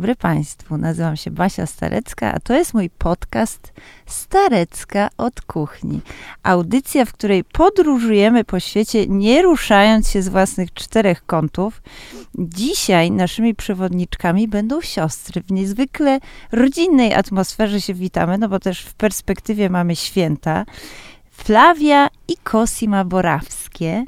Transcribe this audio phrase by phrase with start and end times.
[0.00, 0.76] dobry Państwu.
[0.76, 3.72] Nazywam się Basia Starecka, a to jest mój podcast
[4.06, 6.00] Starecka od kuchni.
[6.42, 11.82] Audycja, w której podróżujemy po świecie, nie ruszając się z własnych czterech kątów.
[12.38, 15.42] Dzisiaj naszymi przewodniczkami będą siostry.
[15.42, 16.18] W niezwykle
[16.52, 20.64] rodzinnej atmosferze się witamy, no bo też w perspektywie mamy święta.
[21.30, 24.04] Flavia i Cosima Borawskie.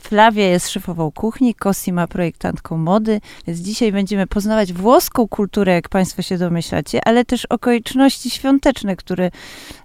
[0.00, 6.22] Flavia jest szefową kuchni, Cosima projektantką mody, więc dzisiaj będziemy poznawać włoską kulturę, jak Państwo
[6.22, 9.30] się domyślacie, ale też okoliczności świąteczne, które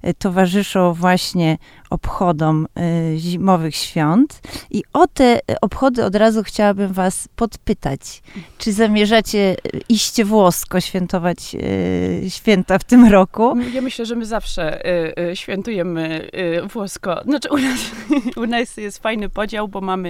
[0.01, 1.57] e, towarzyszą właśnie
[1.89, 2.67] obchodom
[3.13, 4.41] y, zimowych świąt.
[4.71, 8.21] I o te obchody od razu chciałabym Was podpytać.
[8.57, 9.55] Czy zamierzacie
[9.89, 11.55] iście włosko świętować
[12.29, 13.57] święta w tym roku?
[13.73, 14.81] Ja myślę, że my zawsze
[15.33, 16.29] świętujemy
[16.73, 17.21] włosko.
[17.23, 17.79] Znaczy u nas,
[18.43, 20.04] u nas jest fajny podział, bo mamy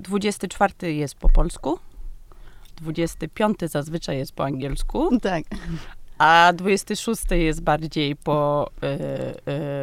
[0.00, 1.78] 24 jest po polsku,
[2.76, 5.18] 25 zazwyczaj jest po angielsku.
[5.20, 5.44] Tak.
[6.18, 8.70] A 26 jest bardziej po,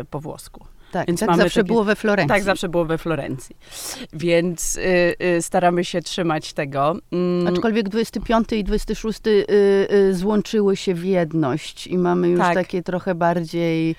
[0.09, 0.65] po włosku.
[0.92, 2.30] Tak, Więc tak zawsze takie, było we Florencji.
[2.30, 3.56] Tak, zawsze było we Florencji.
[4.14, 6.95] Więc y, y, staramy się trzymać tego.
[7.11, 7.47] Mm.
[7.47, 9.47] Aczkolwiek 25 i 26 y,
[9.92, 12.53] y, złączyły się w jedność i mamy już tak.
[12.53, 13.92] takie trochę bardziej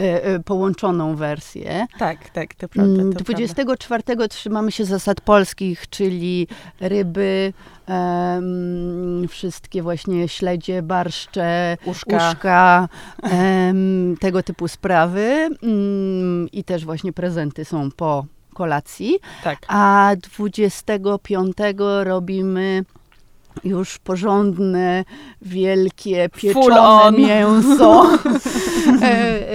[0.00, 1.86] y, y, połączoną wersję.
[1.98, 3.02] Tak, tak, to prawda.
[3.02, 4.28] To 24 prawda.
[4.28, 6.48] trzymamy się zasad polskich, czyli
[6.80, 7.52] ryby,
[7.88, 12.88] um, wszystkie właśnie śledzie, barszcze, uszka, uszka
[13.22, 15.48] um, tego typu sprawy.
[15.62, 19.18] Um, I też właśnie prezenty są po kolacji.
[19.44, 19.58] Tak.
[19.68, 21.56] A 25
[22.02, 22.84] robimy
[23.64, 25.04] już porządne,
[25.42, 28.06] wielkie, pieczone mięso,
[29.02, 29.52] e,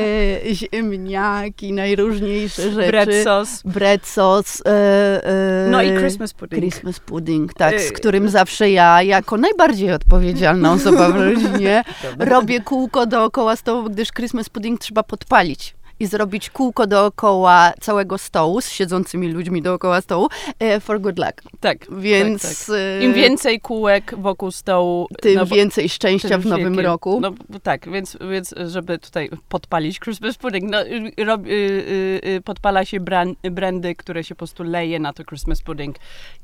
[0.48, 2.92] e, ziemniaki, najróżniejsze rzeczy.
[2.92, 3.52] Bread sauce.
[3.66, 4.64] Bread sauce.
[4.66, 5.26] E,
[5.66, 6.62] e, no i Christmas pudding.
[6.62, 11.84] Christmas pudding, tak, z e, którym zawsze ja, jako najbardziej odpowiedzialna osoba w rodzinie,
[12.20, 18.62] robię kółko dookoła stołu, gdyż Christmas pudding trzeba podpalić i zrobić kółko dookoła całego stołu
[18.62, 20.28] z siedzącymi ludźmi dookoła stołu
[20.60, 21.42] e, for good luck.
[21.60, 21.78] Tak.
[21.92, 23.04] Więc tak, tak.
[23.04, 27.20] Im więcej kółek wokół stołu, tym no, więcej szczęścia w nowym wielkie, roku.
[27.22, 30.78] No tak, więc, więc żeby tutaj podpalić Christmas pudding, no,
[31.26, 35.24] rob, y, y, y, podpala się brand, brandy, które się po prostu leje na to
[35.24, 35.96] Christmas pudding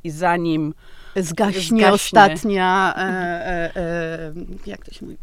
[0.04, 0.74] i zanim
[1.16, 1.92] zgaśnie, zgaśnie.
[1.92, 4.34] ostatnia, e, e, e,
[4.66, 5.18] jak to się mówi?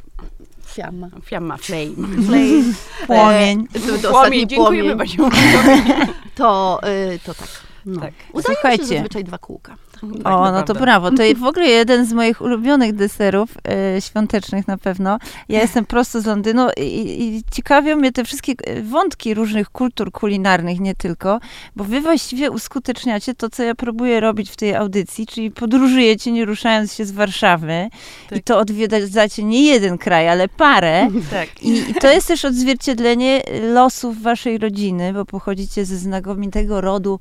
[0.75, 1.09] Fiamma.
[1.25, 1.95] Fiamma, flame.
[2.27, 2.75] flame.
[3.07, 3.69] Płomień.
[3.75, 5.31] E, to, to płomień, dziękujemy płomień.
[6.35, 6.81] to,
[7.15, 7.49] y, to tak.
[7.87, 8.01] No.
[8.01, 8.15] tak.
[8.33, 8.83] Udaje Słuchajcie.
[8.83, 9.77] mi się zazwyczaj dwa kółka.
[10.01, 11.11] Tak o, no to brawo.
[11.11, 15.19] To w ogóle jeden z moich ulubionych deserów e, świątecznych na pewno.
[15.49, 20.13] Ja jestem prosto z Londynu i, i ciekawią mnie te wszystkie e, wątki różnych kultur
[20.13, 21.41] kulinarnych, nie tylko,
[21.77, 26.45] bo wy właściwie uskuteczniacie to, co ja próbuję robić w tej audycji, czyli podróżujecie, nie
[26.45, 27.89] ruszając się z Warszawy
[28.31, 28.39] tak.
[28.39, 31.09] i to odwiedzacie nie jeden kraj, ale parę.
[31.31, 31.63] Tak.
[31.63, 37.19] I, I to jest też odzwierciedlenie losów waszej rodziny, bo pochodzicie ze znakomitego rodu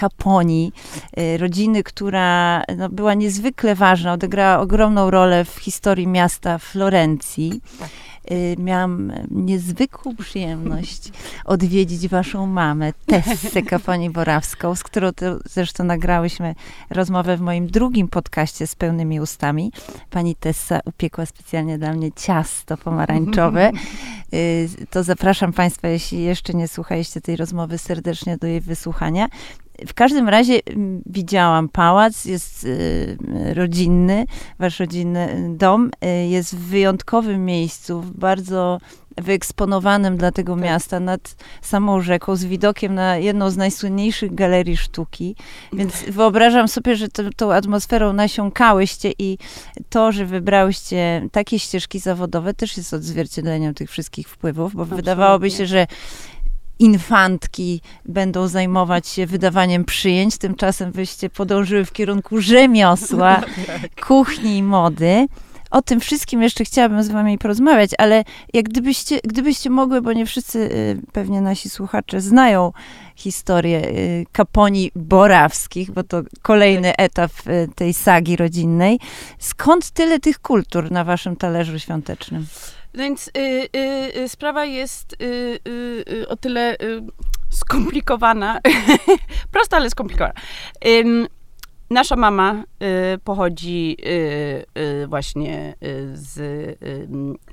[0.00, 0.72] Caponi,
[1.18, 7.60] y, rodziny, która no, była niezwykle ważna, odegrała ogromną rolę w historii miasta Florencji.
[7.78, 7.88] Tak.
[8.30, 11.12] Y, miałam niezwykłą przyjemność
[11.44, 15.08] odwiedzić waszą mamę, Tessę Kaponi-Borawską, z którą
[15.44, 16.54] zresztą nagrałyśmy
[16.90, 19.72] rozmowę w moim drugim podcaście z pełnymi ustami.
[20.10, 23.70] Pani Tessa upiekła specjalnie dla mnie ciasto pomarańczowe.
[24.34, 29.28] Y, to zapraszam państwa, jeśli jeszcze nie słuchaliście tej rozmowy, serdecznie do jej wysłuchania.
[29.86, 33.16] W każdym razie mm, widziałam pałac, jest y,
[33.54, 34.26] rodzinny,
[34.58, 38.78] wasz rodzinny dom y, jest w wyjątkowym miejscu, w bardzo
[39.16, 40.64] wyeksponowanym dla tego tak.
[40.64, 45.36] miasta nad samą rzeką, z widokiem na jedną z najsłynniejszych galerii sztuki.
[45.72, 49.38] Więc wyobrażam sobie, że to, tą atmosferą nasiąkałyście i
[49.88, 54.96] to, że wybrałyście takie ścieżki zawodowe, też jest odzwierciedleniem tych wszystkich wpływów, bo Absolutnie.
[54.96, 55.86] wydawałoby się, że
[56.78, 64.06] infantki będą zajmować się wydawaniem przyjęć, tymczasem wyście podążyły w kierunku rzemiosła, tak.
[64.06, 65.26] kuchni i mody.
[65.70, 70.26] O tym wszystkim jeszcze chciałabym z wami porozmawiać, ale jak gdybyście, gdybyście mogły, bo nie
[70.26, 72.72] wszyscy y, pewnie nasi słuchacze znają
[73.16, 77.00] historię y, kaponi borawskich, bo to kolejny tak.
[77.00, 79.00] etap y, tej sagi rodzinnej.
[79.38, 82.46] Skąd tyle tych kultur na waszym talerzu świątecznym?
[82.94, 85.24] Więc y, y, y, sprawa jest y,
[85.68, 86.76] y, y, o tyle
[87.50, 88.60] skomplikowana,
[89.52, 90.34] prosta, ale skomplikowana.
[91.90, 92.64] Nasza mama
[93.24, 93.96] pochodzi
[95.08, 95.74] właśnie
[96.14, 96.38] z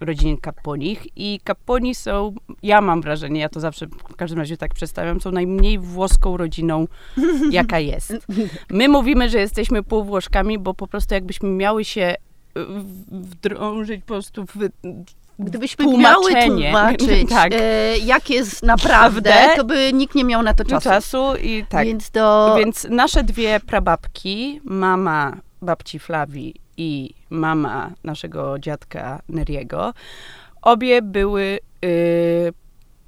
[0.02, 4.74] rodziny Kaponich i Kaponi są, ja mam wrażenie, ja to zawsze w każdym razie tak
[4.74, 6.88] przedstawiam, są najmniej włoską rodziną,
[7.52, 8.14] jaka jest.
[8.70, 12.16] My mówimy, że jesteśmy półwłoszkami, bo po prostu jakbyśmy miały się
[13.12, 14.70] wdrążyć po prostu w
[15.40, 17.52] Gdybyśmy miały tłumaczyć, Tak.
[17.54, 19.56] e, jak jest naprawdę, Prawdę.
[19.56, 20.90] to by nikt nie miał na to czasu.
[20.90, 21.18] czasu.
[21.18, 21.86] czasu i tak.
[21.86, 22.56] Więc do...
[22.60, 29.94] Więc nasze dwie prababki, mama babci Flawi i mama naszego dziadka Neriego,
[30.62, 32.54] obie były y,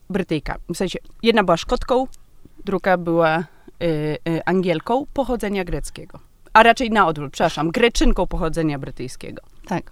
[0.09, 0.55] Brytyjka.
[0.73, 2.07] W sensie, jedna była Szkotką,
[2.65, 3.43] druga była y,
[4.29, 6.19] y, Angielką pochodzenia greckiego.
[6.53, 9.41] A raczej na odwrót, przepraszam, Greczynką pochodzenia brytyjskiego.
[9.67, 9.91] Tak.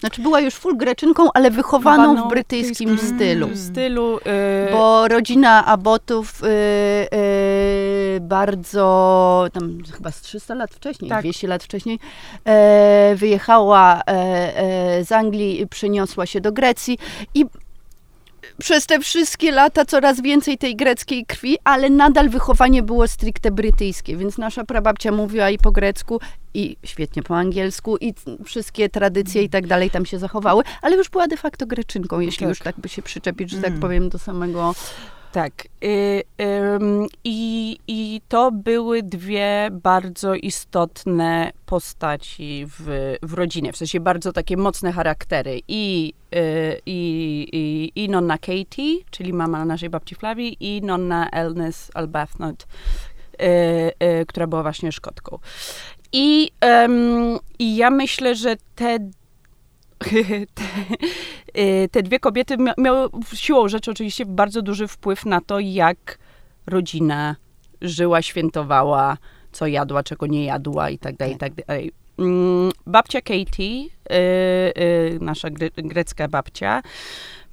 [0.00, 3.48] Znaczy była już full greczynką, ale wychowaną Wychowaną w brytyjskim brytyjskim stylu.
[3.48, 4.18] W stylu...
[4.18, 11.20] Y, Bo rodzina Abotów y, y, bardzo, tam chyba z 300 lat wcześniej, Tak.
[11.20, 11.98] 200 lat wcześniej,
[12.44, 16.98] e, wyjechała e, e, z Anglii, przeniosła się do Grecji
[17.34, 17.46] i
[18.58, 24.16] przez te wszystkie lata coraz więcej tej greckiej krwi, ale nadal wychowanie było stricte brytyjskie,
[24.16, 26.20] więc nasza prababcia mówiła i po grecku,
[26.54, 28.14] i świetnie po angielsku, i
[28.44, 32.40] wszystkie tradycje i tak dalej tam się zachowały, ale już była de facto greczynką, jeśli
[32.40, 32.48] Tak.
[32.48, 33.80] już tak by się przyczepić, że tak Mm.
[33.80, 34.74] powiem, do samego...
[35.34, 35.68] Tak.
[35.84, 36.22] Y,
[37.24, 44.56] i, I to były dwie bardzo istotne postaci w, w rodzinie, w sensie bardzo takie
[44.56, 45.60] mocne charaktery.
[45.68, 51.90] I, y, i, i, i nonna Katie, czyli mama naszej babci Flawi, i nonna Elnes
[51.94, 52.66] Albuthnot,
[53.42, 55.38] y, która była właśnie Szkotką.
[56.12, 56.50] I,
[57.58, 58.98] I ja myślę, że te
[60.54, 66.18] te, te dwie kobiety mia- miały siłą rzeczy oczywiście bardzo duży wpływ na to, jak
[66.66, 67.36] rodzina
[67.82, 69.16] żyła, świętowała,
[69.52, 71.92] co jadła, czego nie jadła i tak dalej, i tak dalej.
[72.18, 74.14] Mm, Babcia Katie, y,
[74.82, 76.82] y, nasza gre, grecka babcia,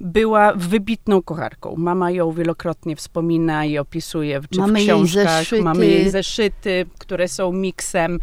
[0.02, 1.74] była wybitną kucharką.
[1.76, 5.38] Mama ją wielokrotnie wspomina i opisuje w, czy Mamy w jej książkach.
[5.38, 5.62] zeszyty.
[5.62, 8.18] Mamy jej zeszyty, które są miksem.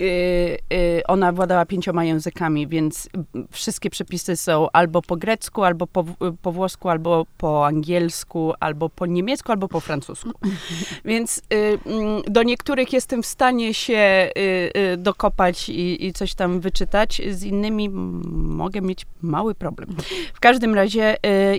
[0.00, 0.04] Y,
[0.72, 3.08] y, ona władała pięcioma językami, więc
[3.50, 6.04] wszystkie przepisy są albo po grecku, albo po,
[6.42, 10.30] po włosku, albo po angielsku, albo po niemiecku, albo po francusku.
[11.04, 11.42] Więc y,
[11.86, 17.22] mm, do niektórych jestem w stanie się y, y, dokopać i, i coś tam wyczytać,
[17.30, 17.88] z innymi
[18.34, 19.96] mogę mieć mały problem.
[20.34, 21.13] W każdym razie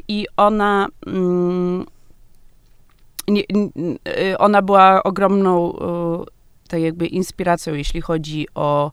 [0.07, 1.85] i ona mm,
[3.27, 3.43] nie,
[4.31, 5.77] y, ona była ogromną y,
[6.67, 8.91] tak jakby inspiracją, jeśli chodzi o,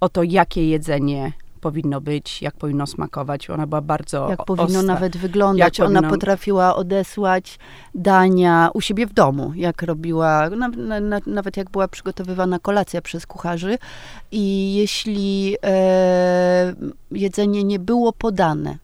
[0.00, 3.50] o to, jakie jedzenie powinno być, jak powinno smakować.
[3.50, 4.94] Ona była bardzo Jak powinno ostra.
[4.94, 5.78] nawet wyglądać.
[5.78, 7.58] Jak Ona powinno- potrafiła odesłać
[7.94, 10.68] dania u siebie w domu, jak robiła, na,
[11.00, 13.78] na, nawet jak była przygotowywana kolacja przez kucharzy.
[14.32, 16.74] I jeśli e,
[17.10, 18.78] jedzenie nie było podane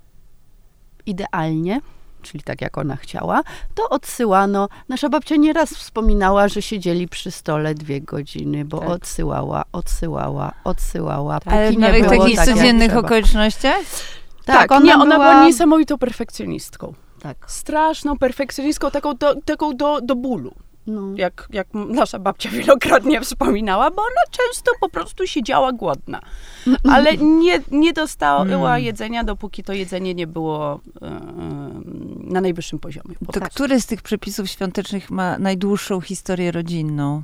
[1.06, 1.80] idealnie,
[2.22, 3.42] czyli tak jak ona chciała,
[3.74, 4.68] to odsyłano.
[4.88, 8.88] Nasza babcia nieraz wspominała, że siedzieli przy stole dwie godziny, bo Tak.
[8.88, 11.38] odsyłała, odsyłała, odsyłała.
[11.44, 13.82] Ale póki w było takich tak, codziennych okolicznościach?
[14.44, 16.94] Tak, nie, ona była niesamowitą perfekcjonistką.
[17.20, 17.36] Tak.
[17.46, 20.54] Straszną perfekcjonistką, taką do, taką do, do bólu.
[20.86, 21.02] No.
[21.16, 26.20] jak, jak nasza babcia wielokrotnie wspominała, bo ona często po prostu siedziała głodna.
[26.90, 28.82] Ale nie, nie dostała Mm.
[28.84, 31.20] jedzenia, dopóki to jedzenie nie było e,
[32.24, 33.14] na najwyższym poziomie.
[33.26, 33.54] Po To prostu.
[33.54, 37.22] który z tych przepisów świątecznych ma najdłuższą historię rodzinną?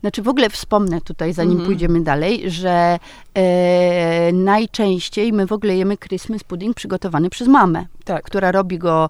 [0.00, 1.66] Znaczy w ogóle wspomnę tutaj, zanim Mhm.
[1.66, 2.98] pójdziemy dalej, że
[3.34, 8.22] e, najczęściej my w ogóle jemy Christmas pudding przygotowany przez mamę, Tak.
[8.24, 9.08] która robi go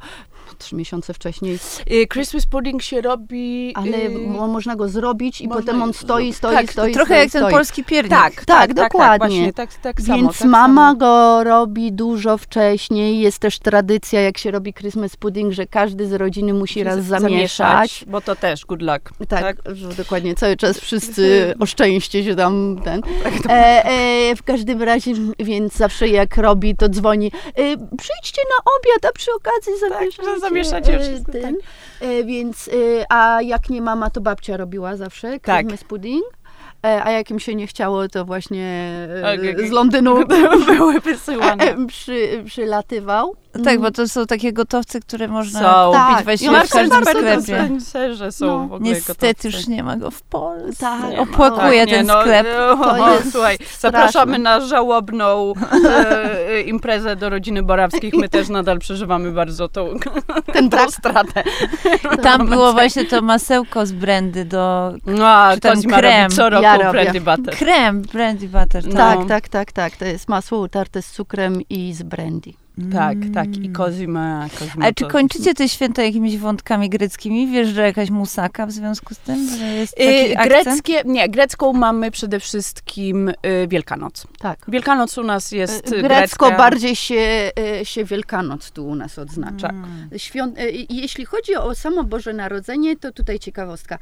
[0.61, 1.59] trzy miesiące wcześniej,
[1.93, 3.73] Y, Christmas pudding się robi...
[3.77, 6.37] ale y, mo- można go zrobić i potem on stoi, zrobić.
[6.37, 7.53] stoi, tak, stoi, trochę stoi, jak ten stoi.
[7.53, 8.11] polski piernik.
[8.11, 9.19] tak, tak, tak, dokładnie.
[9.19, 10.17] Tak, właśnie, tak, tak samo.
[10.19, 10.99] Więc tak mama samo.
[10.99, 13.21] go robi dużo wcześniej.
[13.21, 18.05] Jest też tradycja, jak się robi Christmas pudding, że każdy z rodziny musi raz zamieszać.
[18.07, 19.11] Bo to też good luck.
[19.29, 23.01] Tak, że dokładnie, cały czas wszyscy o szczęście się tam ten.
[23.49, 27.27] E, e, w każdym razie, więc zawsze jak robi, to dzwoni.
[27.47, 30.41] E, przyjdźcie na obiad, a przy okazji zamieszacie.
[30.51, 31.57] Zamieszacie e, wszystko, ten.
[32.01, 32.73] E, więc, e,
[33.09, 35.67] a jak nie mama, to babcia robiła zawsze Tak.
[35.67, 36.25] Christmas pudding.
[36.87, 38.91] E, a jak im się nie chciało, to właśnie
[39.25, 39.69] e, Okej.
[39.69, 40.17] z Londynu
[40.67, 41.77] były wysyłane.
[41.87, 43.37] przy, przylatywał.
[43.65, 45.93] Tak, bo to są takie gotowce, które można Są.
[45.93, 46.09] Tak.
[46.11, 47.43] kupić właściwie one w każdym sklepie.
[47.43, 48.59] Spencerze są No.
[48.69, 49.49] w ogóle Niestety gotowce.
[49.49, 50.77] już nie ma go w Polsce.
[50.81, 51.19] Tak.
[51.19, 52.47] Opłakuje Tak, nie, ten no, sklep.
[52.83, 55.53] To jest słuchaj, zapraszamy na żałobną
[55.85, 58.15] e, e, imprezę do rodziny Borawskich.
[58.15, 59.89] My też nadal przeżywamy bardzo tą,
[60.53, 61.43] Ten tą stratę.
[62.23, 64.93] Tam było właśnie to masełko z brandy do...
[65.07, 66.31] No, a Kozima krem.
[66.31, 66.91] co roku Ja robię.
[66.91, 67.57] brandy butter.
[67.57, 68.87] Krem, brandy butter.
[68.87, 68.95] No.
[68.97, 69.19] Tak.
[69.19, 69.97] Tak, tak, tak, tak.
[69.97, 72.53] To jest masło utarte z cukrem i z brandy.
[72.93, 73.57] Tak, tak.
[73.57, 73.73] I Mm.
[73.73, 74.47] Kozima.
[74.59, 77.47] Kozima Ale czy kończycie te święta jakimiś wątkami greckimi?
[77.47, 80.65] Wiesz, że jakaś musaka w związku z tym, że jest taki Y, akcent?
[80.65, 83.35] Greckie, nie, grecką mamy przede wszystkim y,
[83.69, 84.27] Wielkanoc.
[84.39, 84.59] Tak.
[84.69, 86.59] Wielkanoc u nas jest y, Grecko grecka.
[86.59, 87.51] bardziej się,
[87.83, 89.69] się Wielkanoc tu u nas odznacza.
[89.69, 90.09] Mm.
[90.17, 93.99] Świąt, e, i jeśli chodzi o samo Boże Narodzenie, to tutaj ciekawostka.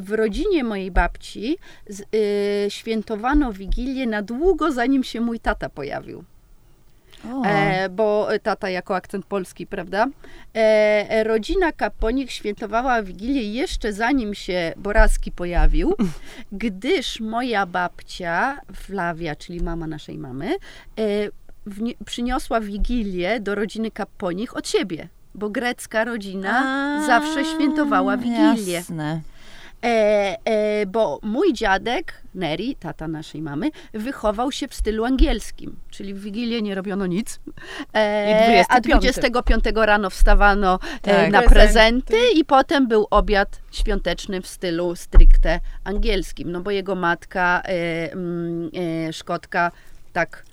[0.00, 1.56] W rodzinie mojej babci
[2.68, 6.24] świętowano Wigilię na długo, zanim się mój tata pojawił.
[7.44, 10.06] E, bo tata jako akcent polski, prawda?
[10.54, 15.94] E, rodzina Kaponich świętowała Wigilię jeszcze zanim się Boraski pojawił,
[16.52, 20.56] gdyż moja babcia, Flavia, czyli mama naszej mamy, e,
[21.66, 25.08] wnie- przyniosła Wigilię do rodziny Kaponich od siebie.
[25.34, 26.62] Bo grecka rodzina
[27.02, 28.72] A, zawsze świętowała Wigilię.
[28.72, 29.20] Jasne.
[29.84, 36.14] E, e, bo mój dziadek, Neri, tata naszej mamy, wychował się w stylu angielskim, czyli
[36.14, 37.40] w Wigilię nie robiono nic.
[37.94, 38.68] E, I 25.
[38.68, 41.32] a 25 rano wstawano e, Tak.
[41.32, 42.06] na Prezenty.
[42.06, 48.12] prezenty i potem był obiad świąteczny w stylu stricte angielskim, no bo jego matka, e,
[48.12, 48.70] mm,
[49.08, 49.70] e, Szkotka,
[50.12, 50.44] tak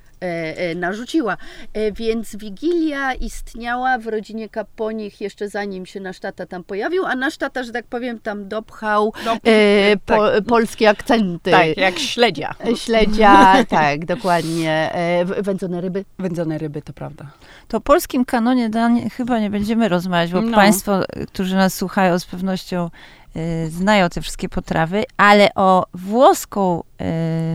[0.75, 1.38] narzuciła.
[1.73, 7.15] E, Więc Wigilia istniała w rodzinie Kaponich jeszcze zanim się nasz tata tam pojawił, a
[7.15, 10.17] nasz tata, że tak powiem, tam dopchał No, e, tak.
[10.17, 11.51] po, polskie akcenty.
[11.51, 12.55] Tak, jak śledzia.
[12.65, 14.89] E, Śledzia, tak, dokładnie.
[14.93, 16.05] E, wędzone ryby.
[16.19, 17.25] Wędzone ryby, to prawda.
[17.67, 20.55] To o polskim kanonie dań chyba nie będziemy rozmawiać, bo No.
[20.55, 21.01] Państwo,
[21.33, 22.89] którzy nas słuchają, z pewnością
[23.69, 26.83] znają te wszystkie potrawy, ale o włoską,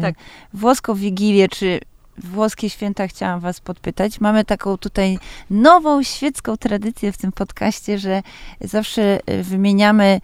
[0.03, 0.15] Tak.
[0.53, 1.81] włoską wigilię, czy
[2.19, 4.21] włoskie święta chciałam Was podpytać.
[4.21, 5.19] Mamy taką tutaj
[5.51, 8.23] nową świecką tradycję w tym podcaście, że
[8.61, 10.21] zawsze y, wymieniamy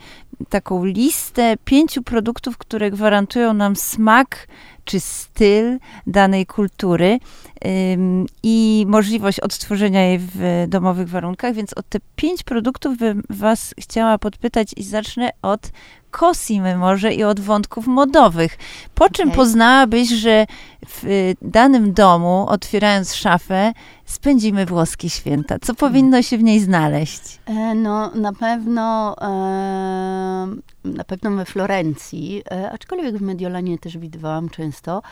[0.49, 4.47] taką listę pięciu produktów, które gwarantują nam smak
[4.85, 7.19] czy styl danej kultury
[7.67, 13.75] ym, i możliwość odtworzenia jej w domowych warunkach, więc o te pięć produktów bym Was
[13.81, 15.71] chciała podpytać i zacznę od
[16.11, 18.59] Cosimy może i od wątków modowych.
[18.95, 20.47] Po czym poznałabyś, że
[20.87, 23.73] w y, danym domu, otwierając szafę,
[24.05, 25.59] spędzimy włoskie święta?
[25.63, 27.39] Co powinno się w niej znaleźć?
[27.47, 30.47] E, No, na pewno, e,
[30.85, 35.03] na pewno we Florencji, e, aczkolwiek w Mediolanie też widywałam często,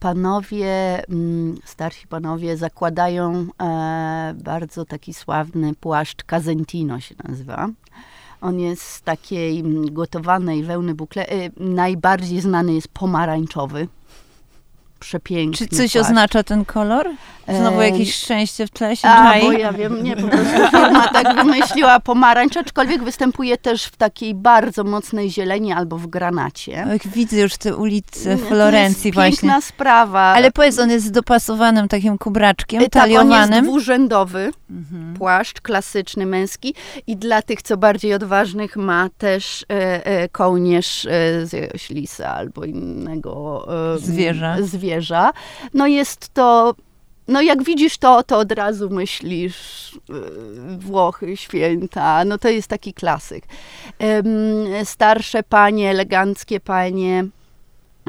[0.00, 3.46] panowie, mm, starsi panowie zakładają
[4.34, 7.68] bardzo taki sławny płaszcz Casentino się nazywa.
[8.40, 11.28] On jest z takiej mm, gotowanej wełny bukle.
[11.28, 13.88] E, najbardziej znany jest pomarańczowy.
[15.00, 17.08] Przepiękny Czy coś oznacza ten kolor?
[17.56, 21.08] Znowu E, jakieś szczęście w tle się A, bo ja wiem, nie, po prostu firma
[21.08, 26.86] tak wymyśliła pomarańcz, aczkolwiek występuje też w takiej bardzo mocnej zieleni albo w granacie.
[26.96, 29.30] Och, widzę już te ulice To Florencji jest właśnie.
[29.30, 30.20] piękna sprawa.
[30.20, 33.64] Ale powiedz, on jest z dopasowanym takim kubraczkiem, tak, on jest taliowanym.
[33.64, 35.14] dwurzędowy, Mhm.
[35.14, 36.74] płaszcz klasyczny, męski
[37.06, 41.10] i dla tych, co bardziej odważnych ma też e, e, kołnierz e,
[41.46, 44.56] z lisa albo innego e, Zwierza.
[45.74, 46.74] No jest to
[47.28, 52.94] no jak widzisz to, to od razu myślisz e, Włochy, święta, no to jest taki
[52.94, 53.44] klasyk.
[54.84, 57.26] Starsze panie, eleganckie panie,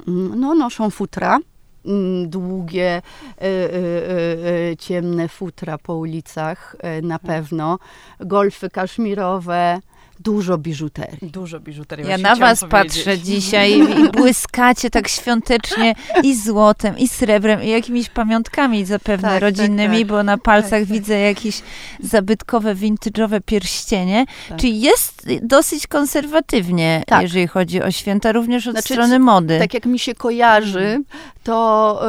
[0.07, 1.39] mm, no noszą futra,
[1.85, 3.01] mm, długie, e,
[3.41, 7.79] e, ciemne futra po ulicach na pewno,
[8.19, 9.79] golfy kaszmirowe,
[10.19, 11.29] dużo biżuterii.
[11.31, 12.07] Dużo biżuterii.
[12.07, 12.71] Ja na was powiedzieć.
[12.71, 19.31] patrzę dzisiaj i błyskacie tak świątecznie i złotem, i srebrem, i jakimiś pamiątkami zapewne Tak,
[19.31, 20.07] tak, rodzinnymi, tak.
[20.07, 20.89] bo na palcach Tak, tak.
[20.89, 21.61] widzę jakieś
[21.99, 24.25] zabytkowe, vintage'owe pierścienie.
[24.49, 24.57] Tak.
[24.57, 27.21] Czyli jest dosyć konserwatywnie, Tak.
[27.21, 29.59] jeżeli chodzi o święta, również od Znaczy, strony mody.
[29.59, 31.03] Tak jak mi się kojarzy,
[31.43, 32.01] to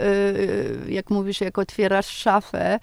[0.00, 0.04] y,
[0.88, 2.74] y, jak mówisz, jak otwierasz szafę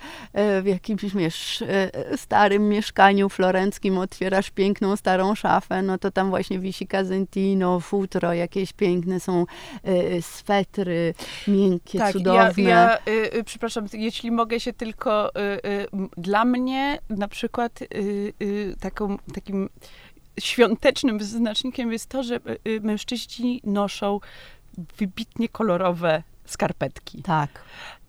[0.57, 6.29] y, w jakimś wiesz, y, starym mieszkaniu florenckim, otwierasz piękną starą szafę, no to tam
[6.29, 9.45] właśnie wisi Casentino, futro, jakieś piękne są
[9.87, 11.13] y, swetry,
[11.47, 12.63] miękkie, Tak, cudowne.
[12.63, 17.79] ja, ja y, y, przepraszam, jeśli mogę się tylko, y, dla mnie na przykład
[18.79, 19.69] taką, takim
[20.39, 22.39] świątecznym wyznacznikiem jest to, że
[22.81, 24.19] mężczyźni noszą
[24.97, 27.21] wybitnie kolorowe skarpetki.
[27.21, 27.49] Tak.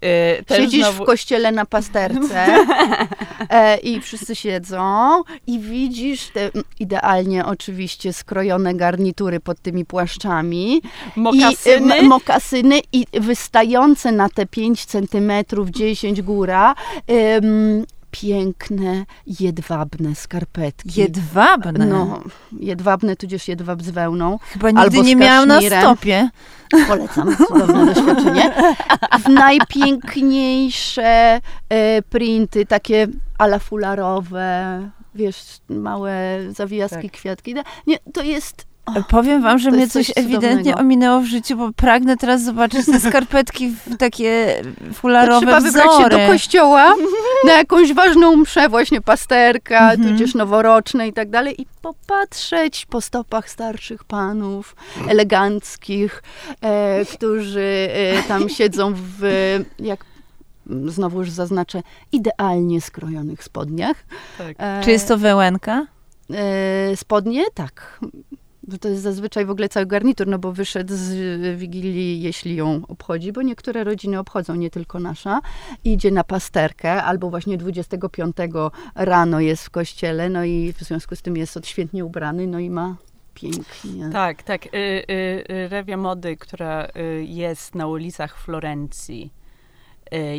[0.05, 2.47] Y, też Siedzisz znowu- w kościele na pasterce
[3.51, 6.51] e, i wszyscy siedzą i widzisz te
[6.81, 10.83] idealnie oczywiście skrojone garnitury pod tymi płaszczami.
[11.17, 11.97] mokasyny.
[11.97, 16.75] I, m- mokasyny i wystające na te 5 centymetrów, 10 góra
[18.11, 19.05] piękne,
[19.41, 21.01] jedwabne skarpetki.
[21.01, 21.87] Jedwabne?
[21.87, 22.21] No,
[22.61, 24.39] jedwabne, tudzież jedwab z wełną.
[24.43, 26.29] Chyba nigdy albo nie miałam na stopie.
[26.89, 28.53] Polecam, cudowne doświadczenie.
[29.25, 33.07] W najpiękniejsze e, printy, takie
[33.39, 34.81] ala fularowe,
[35.15, 37.13] wiesz, małe zawijaski, Tak.
[37.13, 37.55] kwiatki.
[37.87, 38.67] Nie, to jest...
[39.09, 42.87] Powiem wam, że To mnie coś coś ewidentnie ominęło w życiu, bo pragnę teraz zobaczyć
[42.87, 46.05] te skarpetki w takie to fularowe trzeba wybrać wzory.
[46.05, 46.95] się do kościoła
[47.47, 50.09] na jakąś ważną mszę, właśnie pasterka, Mhm.
[50.13, 54.77] tudzież noworoczne i tak dalej i popatrzeć po stopach starszych panów,
[55.09, 56.23] eleganckich,
[56.61, 59.21] e, którzy e, tam siedzą w,
[59.79, 60.05] jak
[60.71, 63.97] mm, znowu już zaznaczę, idealnie skrojonych spodniach.
[64.39, 64.57] Tak.
[64.59, 65.87] E, Czy jest to wełenka?
[66.35, 67.45] E, spodnie?
[67.55, 68.01] Tak.
[68.69, 72.83] Bo To jest zazwyczaj w ogóle cały garnitur, no bo wyszedł z Wigilii, jeśli ją
[72.89, 75.41] obchodzi, bo niektóre rodziny obchodzą, nie tylko nasza.
[75.85, 78.37] Idzie na pasterkę, albo właśnie 25
[78.95, 82.71] rano jest w kościele, no i w związku z tym jest odświętnie ubrany, no i
[82.71, 82.97] ma
[83.35, 84.11] pięknie.
[84.13, 84.67] Tak, tak.
[84.67, 89.31] Y, y, y, Rewia mody, która y, jest na ulicach Florencji,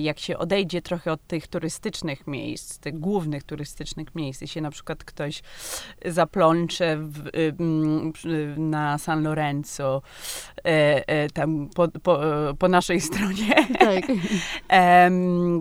[0.02, 4.72] jak się odejdzie trochę od tych turystycznych miejsc, tych głównych turystycznych miejsc, i się na
[4.72, 5.42] przykład ktoś
[6.06, 8.14] zaplącze w, y, mm,
[8.70, 10.02] na San Lorenzo,
[10.58, 10.62] y,
[11.26, 12.20] y, tam po, po,
[12.60, 14.06] po naszej stronie, Tak.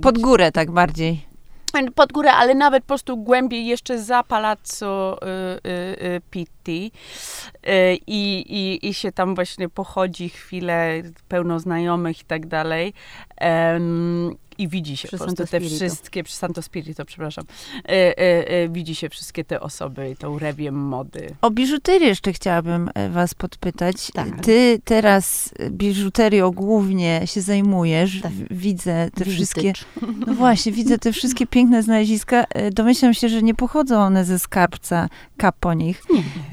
[0.03, 1.36] Pod górę tak bardziej.
[1.95, 6.93] Pod górę, ale nawet po prostu głębiej jeszcze za Palazzo y, y, y, Pitti
[7.67, 12.93] y, i, i, i się tam właśnie pochodzi chwilę, pełno znajomych i tak dalej.
[14.59, 17.45] I widzi się Przy po prostu te wszystkie, przy Santo Spirito, przepraszam,
[17.75, 21.35] y, y, y, widzi się wszystkie te osoby i tą rewię mody.
[21.41, 24.11] O biżuterię jeszcze chciałabym e, was podpytać.
[24.15, 24.45] Tak.
[24.45, 28.21] Ty teraz e, biżuterią głównie się zajmujesz.
[28.21, 28.33] Tak.
[28.51, 29.31] Widzę te Vintage.
[29.31, 29.73] wszystkie...
[30.27, 32.45] No właśnie, widzę te wszystkie piękne znaleziska.
[32.51, 36.03] E, Domyślam się, że nie pochodzą one ze skarbca kaponich,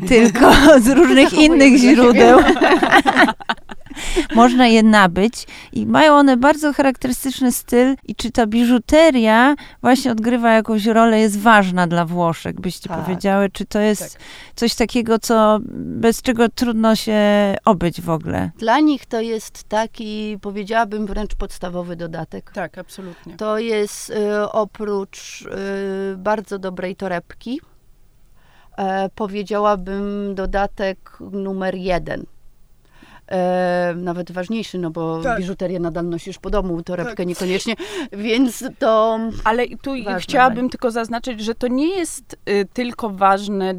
[0.08, 2.40] tylko z różnych innych źródeł.
[4.36, 10.52] Można je nabyć i mają one bardzo charakterystyczny styl i czy ta biżuteria właśnie odgrywa
[10.52, 13.04] jakąś rolę, jest ważna dla Włoszek, byście Tak.
[13.04, 14.22] powiedziały, czy to jest Tak.
[14.56, 17.14] coś takiego, co bez czego trudno się
[17.66, 18.52] obyć w ogóle?
[18.58, 22.52] Dla nich to jest taki, powiedziałabym, wręcz podstawowy dodatek.
[22.52, 23.38] Tak, absolutnie.
[23.38, 27.62] To jest y, oprócz y, bardzo dobrej torebki,
[28.78, 32.26] e, powiedziałabym dodatek numer jeden.
[33.32, 35.38] E, nawet ważniejszy, no bo Tak.
[35.40, 37.76] biżuterię nadal nosisz po domu, torebkę niekoniecznie,
[38.12, 43.72] więc to Ale tu Ważne, chciałabym tylko zaznaczyć, że to nie jest y, tylko ważne
[43.72, 43.76] y,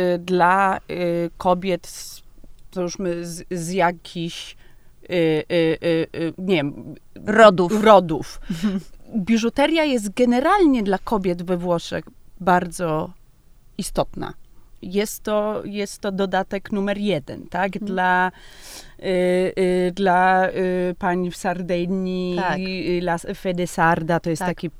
[0.00, 2.22] y, dla y, kobiet, z,
[2.70, 4.56] to już my z, z jakichś,
[5.10, 6.94] y, y, y, y, nie wiem,
[7.26, 7.84] Rodów.
[7.84, 8.40] rodów.
[9.16, 12.04] Biżuteria jest generalnie dla kobiet we Włoszech
[12.40, 13.10] bardzo
[13.78, 14.32] istotna.
[14.82, 17.70] Jest to, jest to dodatek numer jeden, tak?
[17.78, 18.32] Dla,
[18.98, 19.04] y,
[19.58, 22.58] y, dla y, pań w Sardynii, Tak.
[23.02, 24.48] La Fede Sarda, to jest Tak.
[24.48, 24.70] taki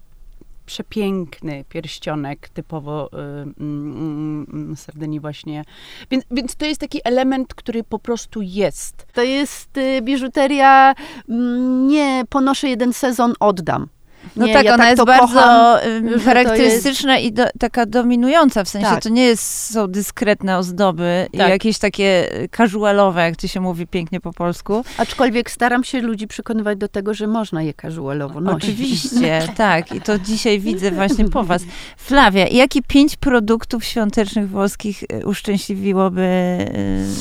[0.67, 3.17] przepiękny pierścionek typowo y,
[3.61, 5.65] mm, mm, Sardynii właśnie.
[6.11, 9.07] Więc, więc to jest taki element, który po prostu jest.
[9.13, 10.95] To jest y, biżuteria,
[11.29, 13.89] mm, nie ponoszę jeden sezon, oddam.
[14.37, 15.81] No nie, tak, ja ona tak jest to bardzo kocham,
[16.15, 19.03] to charakterystyczna i do, taka dominująca, w sensie Tak.
[19.03, 21.49] to nie jest, są dyskretne ozdoby i Tak.
[21.49, 24.85] jakieś takie y, casualowe, jak to się mówi pięknie po polsku.
[24.99, 28.65] Aczkolwiek staram się ludzi przekonywać do tego, że można je casualowo nosić.
[28.65, 29.93] Oczywiście, tak.
[29.93, 31.63] I to dzisiaj widzę właśnie po was.
[31.97, 36.23] Flavia, jakie pięć produktów świątecznych włoskich y, uszczęśliwiłoby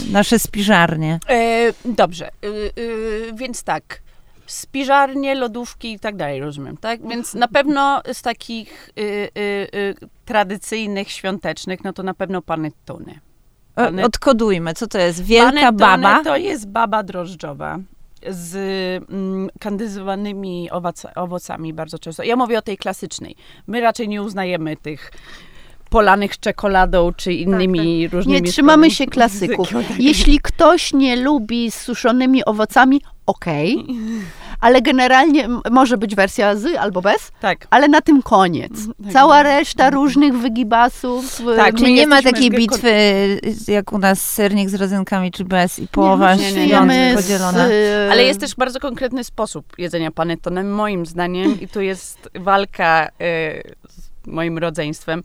[0.10, 1.20] y, nasze spiżarnie?
[1.30, 4.07] E, dobrze, y, y, więc tak.
[4.47, 7.07] Spiżarnie, lodówki i tak dalej, rozumiem, tak?
[7.07, 9.29] Więc na pewno z takich y, y,
[9.75, 13.19] y, tradycyjnych, świątecznych, no to na pewno panettone.
[13.75, 15.23] O, Panet- odkodujmy, co to jest?
[15.23, 16.23] Wielka Panettone baba?
[16.23, 17.79] to jest baba drożdżowa
[18.29, 18.55] z
[19.12, 22.23] mm, kandyzowanymi owoc- owocami bardzo często.
[22.23, 23.36] Ja mówię o tej klasycznej.
[23.67, 25.12] My raczej nie uznajemy tych
[25.89, 28.41] polanych czekoladą czy innymi różnymi...
[28.41, 29.69] Nie trzymamy się klasyków.
[29.99, 33.85] Jeśli ktoś nie lubi z suszonymi owocami, okej,
[34.61, 37.67] ale generalnie może być wersja z albo bez, Tak.
[37.69, 38.71] ale na tym koniec.
[39.03, 39.13] Tak.
[39.13, 41.41] Cała reszta różnych wygibasów.
[41.55, 45.79] Tak, Czy nie ma takiej bitwy, y, jak u nas sernik z rodzynkami, czy bez
[45.79, 47.67] i połowa nie, nie, nie, z, podzielona?
[47.67, 53.07] y, Ale jest też bardzo konkretny sposób jedzenia panettone, moim zdaniem, i tu jest walka
[53.07, 53.09] y,
[53.89, 55.23] z moim rodzeństwem.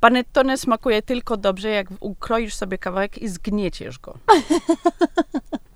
[0.00, 4.18] Panettone smakuje tylko dobrze, jak ukroisz sobie kawałek i zgnieciesz go.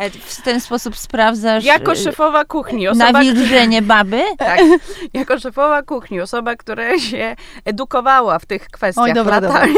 [0.00, 4.22] Ale w ten sposób sprawdzasz Jako y, szefowa kuchni, osoba, nawilżenie baby?
[4.38, 4.60] tak,
[5.14, 9.74] jako szefowa kuchni, osoba, która się edukowała w tych kwestiach Oj, dobra, latami,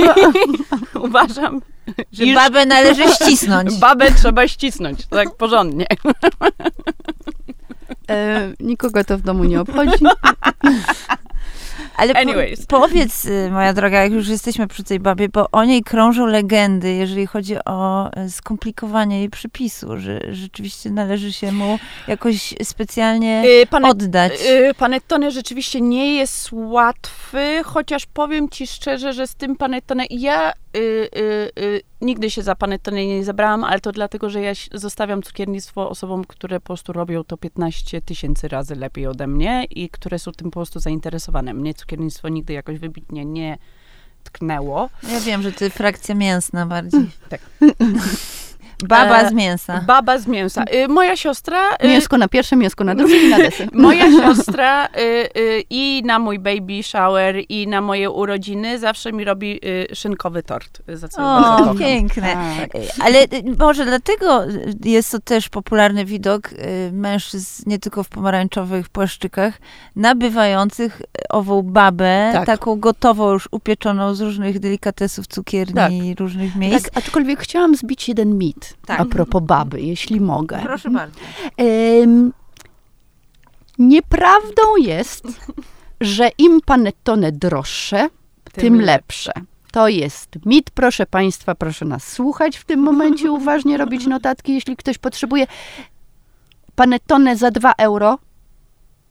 [1.09, 1.61] uważam,
[2.13, 3.79] że Że babę należy ścisnąć.
[3.89, 5.87] babę trzeba ścisnąć, tak porządnie.
[8.11, 10.05] E, nikogo to w domu nie obchodzi.
[11.97, 12.67] Ale po, Anyways.
[12.67, 16.93] powiedz, y, moja droga, jak już jesteśmy przy tej babie, bo o niej krążą legendy,
[16.93, 23.67] jeżeli chodzi o e, skomplikowanie jej przypisu, że rzeczywiście należy się mu jakoś specjalnie Y,
[23.67, 24.33] Pane, oddać.
[24.33, 30.53] y, panettone rzeczywiście nie jest łatwy, chociaż powiem ci szczerze, że z tym panettone ja
[30.77, 35.23] y, y, y, nigdy się za panettone nie zabrałam, ale to dlatego, że ja zostawiam
[35.23, 40.19] cukiernictwo osobom, które po prostu robią to 15 tysięcy razy lepiej ode mnie i które
[40.19, 41.55] są tym po prostu zainteresowane.
[41.55, 43.59] Mnie cukiernictwo nigdy jakoś wybitnie nie
[44.25, 44.89] tknęło.
[45.13, 47.11] Ja wiem, że ty frakcja mięsna bardziej.
[47.29, 47.41] Tak.
[48.89, 49.81] Baba E, z mięsa.
[49.87, 50.65] Baba z mięsa.
[50.75, 51.75] Y, moja siostra...
[51.85, 53.69] y, Mięsko na pierwsze, mięsko na drugie i na deser.
[53.87, 54.91] Moja siostra y,
[55.71, 59.61] i na mój baby shower, i na moje urodziny zawsze mi robi
[59.95, 62.23] szynkowy tort, za co O, piękne.
[62.61, 62.71] Tak.
[63.01, 63.19] Ale
[63.59, 64.43] może dlatego
[64.85, 66.51] jest to też popularny widok
[66.93, 69.55] mężczyzn nie tylko w pomarańczowych płaszczykach,
[69.97, 72.47] nabywających ową babę, Tak.
[72.47, 75.75] taką gotową, już upieczoną z różnych delikatesów cukierni
[76.11, 76.21] Tak.
[76.21, 76.85] różnych miejsc.
[76.85, 79.01] Tak, aczkolwiek chciałam zbić jeden mit Tak.
[79.01, 80.61] a propos baby, jeśli mogę.
[80.63, 81.21] Proszę bardzo.
[81.57, 82.33] Em,
[83.79, 85.25] nieprawdą jest,
[86.01, 88.09] że im panettone droższe,
[88.53, 89.33] tym, lepsze.
[89.73, 94.77] To jest mit, proszę Państwa, proszę nas słuchać w tym momencie, uważnie robić notatki, jeśli
[94.77, 95.47] ktoś potrzebuje.
[96.75, 98.19] Panettone za 2 euro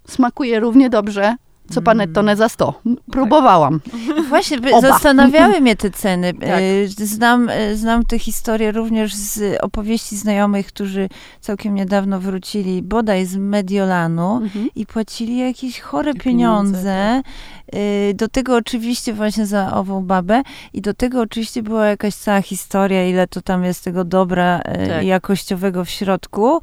[0.07, 1.35] smakuje równie dobrze,
[1.69, 2.73] co panettone za 100.
[3.11, 3.79] Próbowałam.
[4.29, 4.87] Właśnie, by- Oba.
[4.89, 6.33] zastanawiały mnie te ceny.
[6.33, 6.59] Tak.
[6.61, 11.09] Y, Znam, y, znam tę historię również z opowieści znajomych, którzy
[11.41, 14.69] całkiem niedawno wrócili bodaj z Mediolanu Mhm.
[14.75, 17.21] i płacili jakieś chore Pieniądze, pieniądze.
[18.09, 20.41] Y, Do tego oczywiście właśnie za ową babę
[20.73, 25.03] i do tego oczywiście była jakaś cała historia, ile to tam jest tego dobra Tak.
[25.05, 26.61] jakościowego w środku.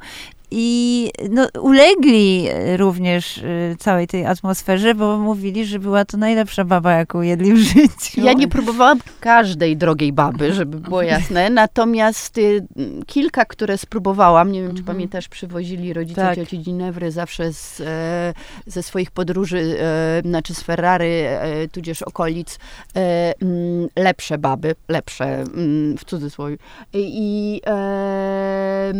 [0.51, 2.45] I no, ulegli
[2.77, 7.57] również y, całej tej atmosferze, bo mówili, że była to najlepsza baba, jaką jedli w
[7.57, 8.21] życiu.
[8.21, 14.51] Ja nie próbowałam każdej drogiej baby, żeby było jasne, natomiast y, m, kilka, które spróbowałam,
[14.51, 14.95] nie wiem, czy Mhm.
[14.95, 16.35] pamiętasz, przywozili rodzice Tak.
[16.35, 18.33] cioci Ginewry zawsze z, e,
[18.67, 22.59] ze swoich podróży, e, znaczy z Ferrary, e, tudzież okolic,
[22.95, 26.57] e, mm, lepsze baby, lepsze mm, w cudzysłowie.
[26.93, 28.93] I, e,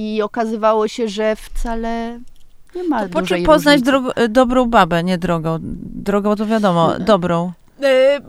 [0.00, 2.20] I okazywało się, że wcale
[2.74, 5.58] nie ma To po dużej czym poznać drogo, y, dobrą babę, nie drogą.
[5.82, 7.52] Drogą to wiadomo, dobrą.
[7.84, 8.20] Y,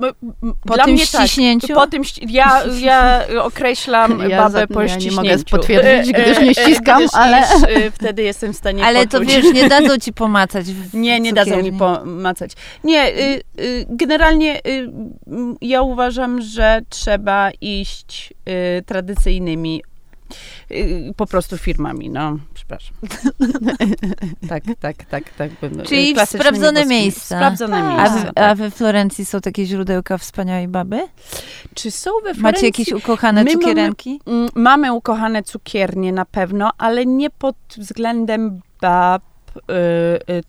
[0.67, 1.21] Po Dla tym mnie tak.
[1.21, 1.73] ściśnięciu?
[1.73, 5.57] Po tym, ści- ja, ja określam Ja babę za- po ja nie mogę ściśnięciu.
[5.57, 9.35] potwierdzić, Y, gdyż nie ściskam, gdyż, ale- iż, wtedy jestem w stanie Ale to poczuć.
[9.35, 10.65] wiesz, nie dadzą ci pomacać.
[10.65, 12.51] W Nie, nie dadzą mi pomacać.
[12.83, 14.89] Nie, y, y, generalnie y,
[15.61, 18.33] ja uważam, że trzeba iść
[18.85, 19.81] tradycyjnymi
[21.15, 22.97] po prostu firmami, no, przepraszam.
[24.49, 25.51] tak, tak, tak, tak.
[25.61, 27.35] bym- Czyli klasycznymi sprawdzone miejsca.
[27.35, 28.33] Sprawdzone A, miejsca.
[28.33, 28.45] tak.
[28.51, 30.99] a we Florencji są takie źródełka wspaniałej baby?
[31.73, 32.43] Czy są we Florencji?
[32.43, 34.21] Macie jakieś ukochane My mamy- cukierenki?
[34.27, 39.28] Mm, Mamy ukochane cukiernie na pewno, ale nie pod względem bab, y, y,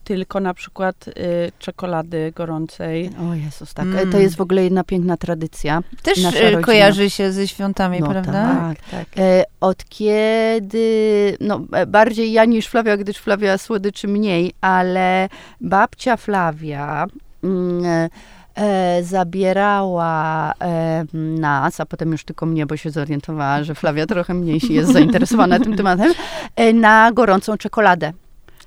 [0.05, 1.13] tylko na przykład y,
[1.59, 3.11] czekolady gorącej.
[3.31, 3.87] O Jezus, tak.
[3.87, 4.13] Mm.
[4.13, 5.83] To jest w ogóle jedna piękna tradycja.
[6.03, 8.33] Też e, kojarzy się ze świątami, No prawda?
[8.33, 8.79] tak.
[8.91, 9.07] tak.
[9.19, 15.29] E, od kiedy, no e, bardziej ja niż Flavia, gdyż Flavia słodyczy mniej, ale
[15.61, 17.07] babcia Flavia
[17.45, 18.09] mm, e,
[18.55, 24.35] e, zabierała e, nas, a potem już tylko mnie, bo się zorientowała, że Flavia trochę
[24.35, 26.13] mniej się jest zainteresowana tym tematem,
[26.57, 28.13] e, na gorącą czekoladę.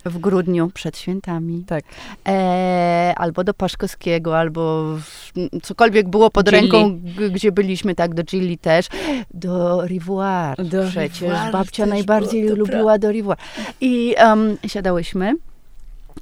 [0.05, 1.63] W grudniu przed świętami.
[1.67, 1.83] Tak.
[2.27, 5.31] E, albo do Paszkowskiego, albo w,
[5.63, 6.61] cokolwiek było pod Gilli.
[6.61, 6.99] ręką,
[7.31, 8.87] gdzie byliśmy, tak, do Gilli też.
[9.33, 11.21] Do Rivoire Do przecież.
[11.21, 13.39] Rivoire Babcia najbardziej było, lubiła do Rivoire.
[13.81, 15.33] I um, siadałyśmy.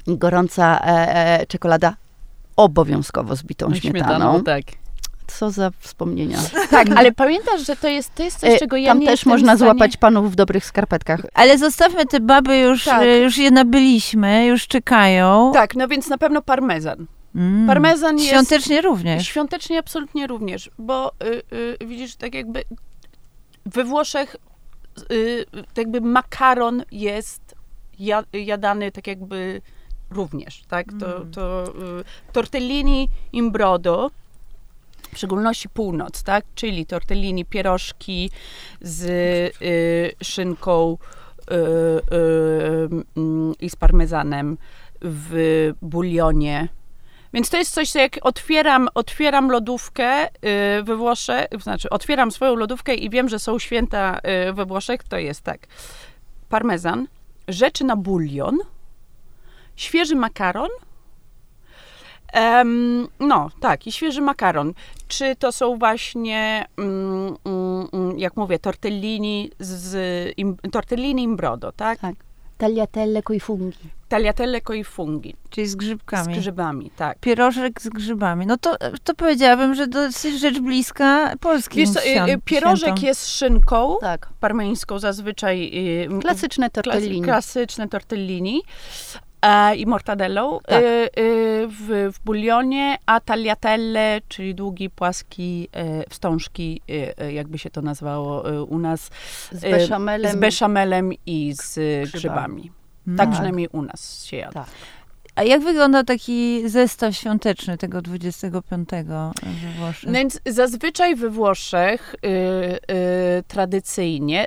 [0.07, 1.95] Gorąca e, e, czekolada
[2.55, 4.43] obowiązkowo z bitą śmietaną.
[4.43, 4.80] tak.
[5.39, 6.37] Co za wspomnienia.
[6.69, 9.25] Tak, ale pamiętasz, że to jest, to jest coś, E, czego ja Tam nie też
[9.25, 9.71] można w stanie...
[9.71, 11.21] złapać panów w dobrych skarpetkach.
[11.33, 13.01] Ale zostawmy te baby już, Tak.
[13.01, 15.51] e, już je nabyliśmy, już czekają.
[15.53, 17.05] Tak, no więc na pewno parmezan.
[17.35, 17.67] Mm.
[17.67, 18.29] Parmezan jest...
[18.29, 19.27] Świątecznie również.
[19.27, 22.63] Świątecznie absolutnie również, bo y, y, widzisz, tak jakby
[23.65, 24.35] we Włoszech
[25.11, 27.55] y, tak jakby makaron jest
[27.99, 29.61] ja, jadany tak jakby
[30.09, 30.87] również, tak?
[30.99, 31.31] To, Mm.
[31.31, 34.11] to y, tortellini in brodo
[35.13, 36.45] w szczególności północ, tak?
[36.55, 38.31] Czyli tortellini, pierożki
[38.81, 39.03] z
[39.61, 40.97] y, szynką
[41.51, 44.57] y, y, i z parmezanem
[45.01, 46.67] w bulionie.
[47.33, 50.29] Więc to jest coś, co jak otwieram, otwieram lodówkę y,
[50.83, 54.19] we Włoszech, znaczy otwieram swoją lodówkę i wiem, że są święta
[54.53, 55.67] we Włoszech, to jest tak.
[56.49, 57.07] Parmezan,
[57.47, 58.57] rzeczy na bulion,
[59.75, 60.69] świeży makaron,
[62.31, 64.73] Em, no, tak, i świeży makaron.
[65.07, 69.93] Czy to są właśnie, mm, mm, mm, jak mówię, tortellini z
[70.37, 71.99] im, tortellini in brodo, tak?
[71.99, 72.15] Tak.
[72.57, 73.89] Tagliatelle coi funghi.
[74.09, 76.33] Tagliatelle coi funghi, Czyli z z grzybkami.
[76.35, 77.19] grzybami, tak.
[77.19, 78.45] Pierożek z grzybami.
[78.45, 82.87] No to, to powiedziałabym, że dosyć rzecz bliska polskim Wiesz co, y, y, świąt- pierożek
[82.87, 83.05] świętom.
[83.05, 84.29] jest z szynką Tak.
[84.39, 85.71] parmeńską zazwyczaj.
[86.15, 87.21] y, Klasyczne klasy- tortellini.
[87.21, 88.61] Klasyczne tortellini.
[89.41, 90.83] E, I mortadellą Tak.
[90.83, 95.67] y, y, w, w bulionie, a tagliatelle, czyli długi, płaski
[96.03, 99.09] y, wstążki, y, y, jakby się to nazwało u nas,
[99.51, 100.31] Z beszamelem.
[100.31, 102.11] z beszamelem i z Grzybami.
[102.11, 102.71] grzybami.
[103.07, 103.17] No.
[103.17, 104.53] Tak przynajmniej u nas się jada.
[104.53, 104.69] Tak.
[105.35, 109.31] A jak wygląda taki zestaw świąteczny tego 25 we
[109.79, 110.03] Włoszech?
[110.07, 114.45] No Więc zazwyczaj we Włoszech y, y, tradycyjnie,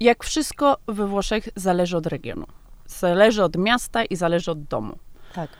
[0.00, 2.46] jak wszystko we Włoszech zależy od regionu.
[2.98, 4.98] Zależy od miasta i zależy od domu.
[5.34, 5.50] Tak.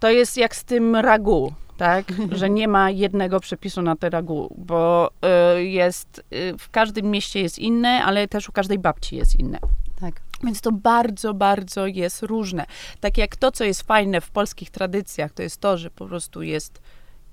[0.00, 2.12] To jest jak z tym ragu, tak?
[2.40, 5.10] Że nie ma jednego przepisu na te ragu, bo
[5.56, 9.58] y, jest, y, w każdym mieście jest inne, ale też u każdej babci jest inne.
[10.00, 10.20] Tak.
[10.44, 12.66] Więc to bardzo, bardzo jest różne.
[13.00, 16.42] Tak jak to, co jest fajne w polskich tradycjach, to jest to, że po prostu
[16.42, 16.82] jest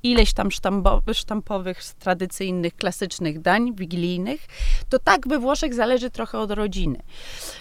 [0.03, 4.47] ileś tam sztambo, sztampowych, tradycyjnych, klasycznych dań wigilijnych,
[4.89, 6.99] to tak we Włoszech zależy trochę od rodziny.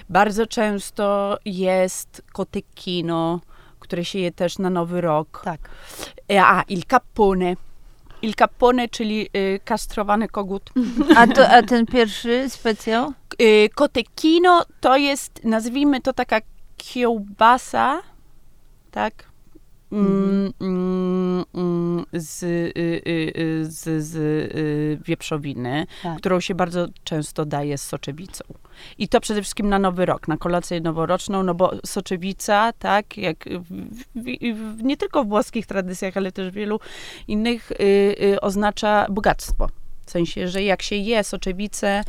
[0.08, 3.40] Bardzo często jest kotykino,
[3.80, 5.42] które się je też na Nowy Rok.
[5.44, 5.70] Tak.
[6.38, 7.56] A, il cappone.
[8.22, 10.70] Il cappone, czyli y, kastrowany kogut.
[11.16, 13.12] A, to, a ten pierwszy specjał?
[13.42, 16.40] Y, Kotekino to jest, nazwijmy to taka
[16.76, 18.02] kiełbasa,
[18.90, 19.27] tak?
[19.92, 22.46] Mm, mm, mm, z, y,
[22.76, 26.18] y, y, z, z y, wieprzowiny, Tak.
[26.18, 28.44] którą się bardzo często daje z soczewicą.
[28.98, 33.44] I to przede wszystkim na Nowy Rok, na kolację noworoczną, no bo soczewica, tak, jak
[33.48, 33.64] w,
[34.14, 36.80] w, w, nie tylko w włoskich tradycjach, ale też w wielu
[37.28, 37.74] innych, y,
[38.22, 39.68] y, oznacza bogactwo.
[40.08, 42.02] W sensie, że jak się je soczewicę,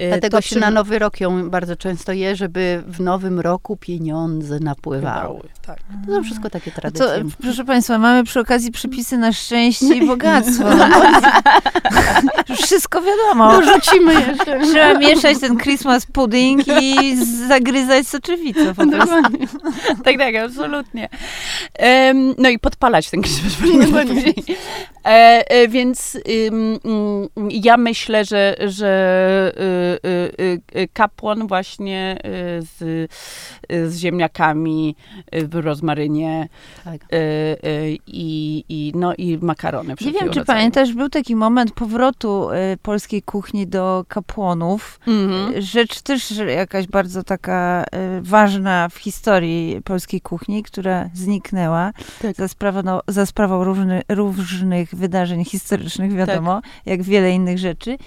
[0.00, 3.76] y, Dlatego to się na Nowy Rok ją bardzo często je, żeby w Nowym Roku
[3.76, 5.40] pieniądze napływały.
[5.66, 5.78] Tak.
[6.06, 7.24] To są wszystko takie To, tradycje.
[7.42, 10.64] proszę Państwa, mamy przy okazji przepisy na szczęście i bogactwo.
[12.48, 13.60] No, wszystko wiadomo.
[13.60, 14.60] Dorzucimy jeszcze.
[14.60, 17.16] Trzeba mieszać ten Christmas pudding i
[17.48, 19.14] zagryzać soczewicę po prostu.
[20.04, 21.08] tak, tak, absolutnie.
[21.74, 24.48] Em, no i podpalać ten Christmas pudding.
[25.04, 29.52] e, e, więc ym, mm, ja myślę, że, że
[30.04, 30.08] y,
[30.42, 32.18] y, y, kapłan właśnie
[32.60, 33.10] z,
[33.68, 34.96] z ziemniakami
[35.32, 36.48] w rozmarynie
[36.84, 37.00] Tak.
[38.06, 42.48] i, i, no, i makarony Nie wiem, czy pamiętasz, był taki moment powrotu
[42.82, 45.00] polskiej kuchni do kapłonów.
[45.06, 45.62] Mhm.
[45.62, 47.84] Rzecz też jakaś bardzo taka
[48.22, 52.36] ważna w historii polskiej kuchni, która zniknęła Tak.
[52.36, 56.70] za, sprawą, no, za sprawą różny, różnych wydarzeń historycznych, wiadomo, Tak.
[56.86, 57.98] jak wiele innych rzeczy.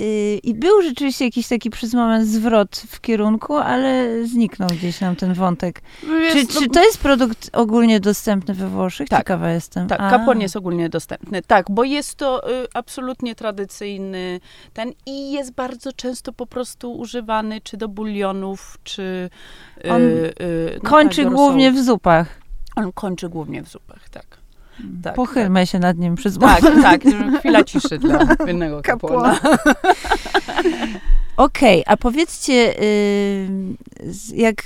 [0.00, 5.16] Y, I był rzeczywiście jakiś taki przez moment zwrot w kierunku, ale zniknął gdzieś nam
[5.16, 5.82] ten wątek.
[6.00, 9.08] Czy, Wiesz, no, czy to jest produkt ogólnie dostępny we Włoszech?
[9.08, 9.18] Tak.
[9.18, 9.88] Ciekawa jestem.
[9.88, 10.10] Tak, A.
[10.10, 11.42] kapłan jest ogólnie dostępny.
[11.42, 14.40] Tak, bo jest to y, absolutnie tradycyjny
[14.72, 19.30] ten i jest bardzo często po prostu używany czy do bulionów, czy...
[19.84, 20.32] y, On y,
[20.82, 22.40] no Kończy tak, głównie w zupach.
[22.76, 24.39] On kończy głównie w zupach, tak.
[25.02, 27.00] Tak Pochylmy się nad nim przez Tak, tak,
[27.38, 29.38] chwila ciszy dla jednego kapłana.
[31.36, 33.48] Okej, a powiedzcie, y,
[34.34, 34.62] jak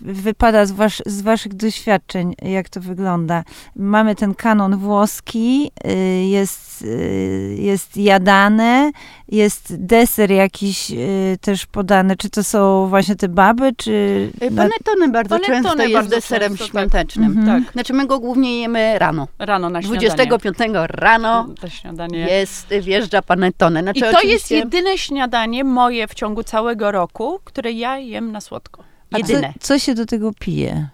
[0.00, 3.44] wypada z, wasz, z waszych doświadczeń, jak to wygląda?
[3.76, 8.90] Mamy ten kanon włoski, y, jest, y, jest jadane,
[9.28, 10.92] jest deser jakiś
[11.40, 12.16] też podany.
[12.16, 14.30] Czy to są właśnie te baby, czy...
[14.56, 16.70] Panettone bardzo Panettone często jest bardzo deserem często, tak.
[16.70, 17.38] świątecznym.
[17.38, 17.64] Mhm.
[17.64, 19.28] Tak, Znaczy my go głównie jemy rano.
[19.38, 20.00] rano na śniadanie.
[20.00, 20.56] 25
[20.88, 22.18] rano To śniadanie.
[22.18, 23.82] jest, wjeżdża panettone.
[23.82, 28.40] Znaczy, I to jest jedyne śniadanie moje w ciągu całego roku, które ja jem na
[28.40, 28.84] słodko.
[29.12, 29.54] a co, Jedyne.
[29.60, 30.88] co się do tego pije?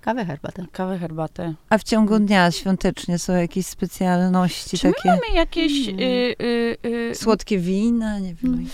[0.00, 0.64] Kawę, herbatę.
[0.72, 1.54] Kawę, herbatę.
[1.68, 5.08] A w ciągu dnia świątecznie są jakieś specjalności Czy my takie?
[5.08, 5.88] mamy jakieś...
[5.88, 6.00] Mm.
[6.00, 6.04] Y,
[6.42, 6.76] y,
[7.10, 8.66] y, Słodkie wina, nie wiem.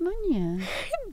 [0.00, 0.56] No nie.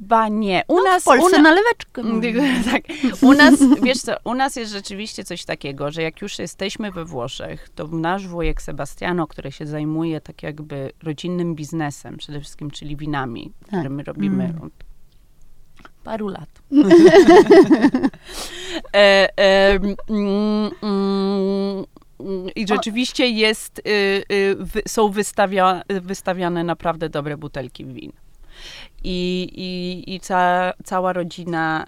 [0.03, 0.63] Chyba nie.
[0.67, 1.41] U No, nas, w Polsce u na...
[1.41, 2.01] naleweczkę.
[2.71, 2.83] tak.
[3.21, 7.05] U nas, wiesz co, u nas jest rzeczywiście coś takiego, że jak już jesteśmy we
[7.05, 12.95] Włoszech, to nasz wujek Sebastiano, który się zajmuje tak jakby rodzinnym biznesem, przede wszystkim, czyli
[12.97, 14.61] winami, które my robimy Mm.
[14.61, 14.73] od
[16.03, 16.49] paru lat.
[18.93, 21.85] e, e, mm, mm,
[22.19, 23.81] mm, I rzeczywiście jest, y,
[24.31, 28.11] y, wy, są wystawia, wystawiane naprawdę dobre butelki win.
[29.03, 31.85] I, i, i ca, cała rodzina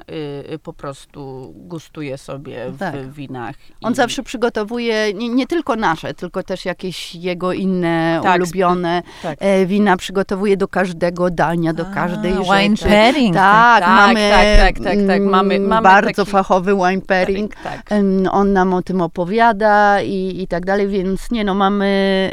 [0.50, 3.12] y, y, po prostu gustuje sobie w Tak.
[3.12, 3.56] winach.
[3.82, 9.04] On I- zawsze przygotowuje nie, nie tylko nasze, tylko też jakieś jego inne Tak, ulubione
[9.24, 9.38] tak.
[9.42, 12.50] e, wina przygotowuje do każdego dania, do każdej A, rzeczy.
[12.60, 13.36] Wine pairing.
[13.36, 15.22] Tak, Tak, mamy, tak, tak, tak, tak.
[15.22, 17.56] Mamy- mm, mamy bardzo taki- fachowy wine pairing.
[17.56, 17.90] Tak.
[18.32, 21.86] On nam o tym opowiada i, i tak dalej, więc nie no, mamy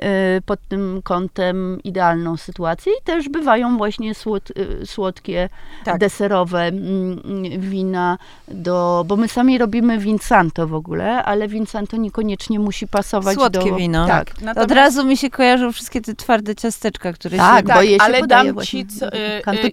[0.02, 4.54] e, pod tym kątem idealną sytuację i też bywają właśnie słod, e,
[4.84, 5.48] słodkie,
[5.84, 5.98] Tak.
[5.98, 12.58] deserowe mm, mm, wina, do, bo my sami robimy Vinsanto w ogóle, ale Vinsanto niekoniecznie
[12.58, 13.76] musi pasować Słodkie do...
[13.76, 14.06] wino.
[14.06, 17.74] Tak, Natomiast- Od razu mi się kojarzą wszystkie te twarde ciasteczka, które Tak, się...
[17.74, 19.18] bo je się ale podaje dam właśnie ci co, y,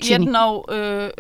[0.04, 0.66] y, jedną, y,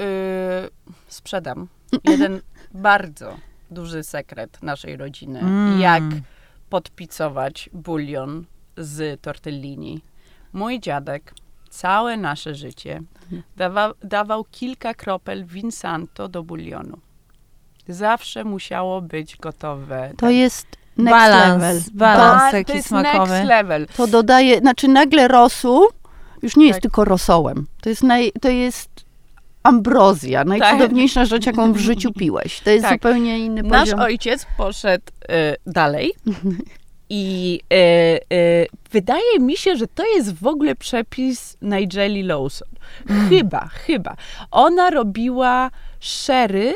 [0.04, 0.70] y,
[1.08, 1.68] sprzedam,
[2.04, 2.42] jeden
[2.74, 3.34] bardzo
[3.72, 5.80] duży sekret naszej rodziny, Mm.
[5.82, 6.04] jak
[6.70, 8.46] podpicować bulion
[8.78, 10.02] z tortellini.
[10.54, 11.34] Mój dziadek
[11.69, 13.01] całe nasze życie
[13.58, 16.97] dawał, dawał kilka kropel Vinsanto do bulionu.
[17.88, 20.12] Zawsze musiało być gotowe.
[20.17, 21.82] To jest next Balans, level.
[21.93, 22.51] balans.
[22.51, 23.32] Taki to jest smakowy.
[23.34, 23.88] next level.
[23.97, 25.88] To dodaje, znaczy nagle rosół
[26.41, 26.82] już nie jest Tak.
[26.82, 27.67] tylko rosołem.
[27.82, 28.89] To jest, naj, to jest
[29.63, 32.60] ambrozja, najcudowniejsza rzecz, jaką w życiu piłeś.
[32.60, 32.93] To jest Tak.
[32.93, 33.99] zupełnie inny Nasz poziom.
[33.99, 35.03] ojciec poszedł
[35.65, 36.12] y, dalej
[37.10, 42.67] i y, y, wydaje mi się, że to jest w ogóle przepis Nigeli Lawson.
[43.30, 44.15] Chyba, chyba.
[44.52, 46.74] Ona robiła sherry,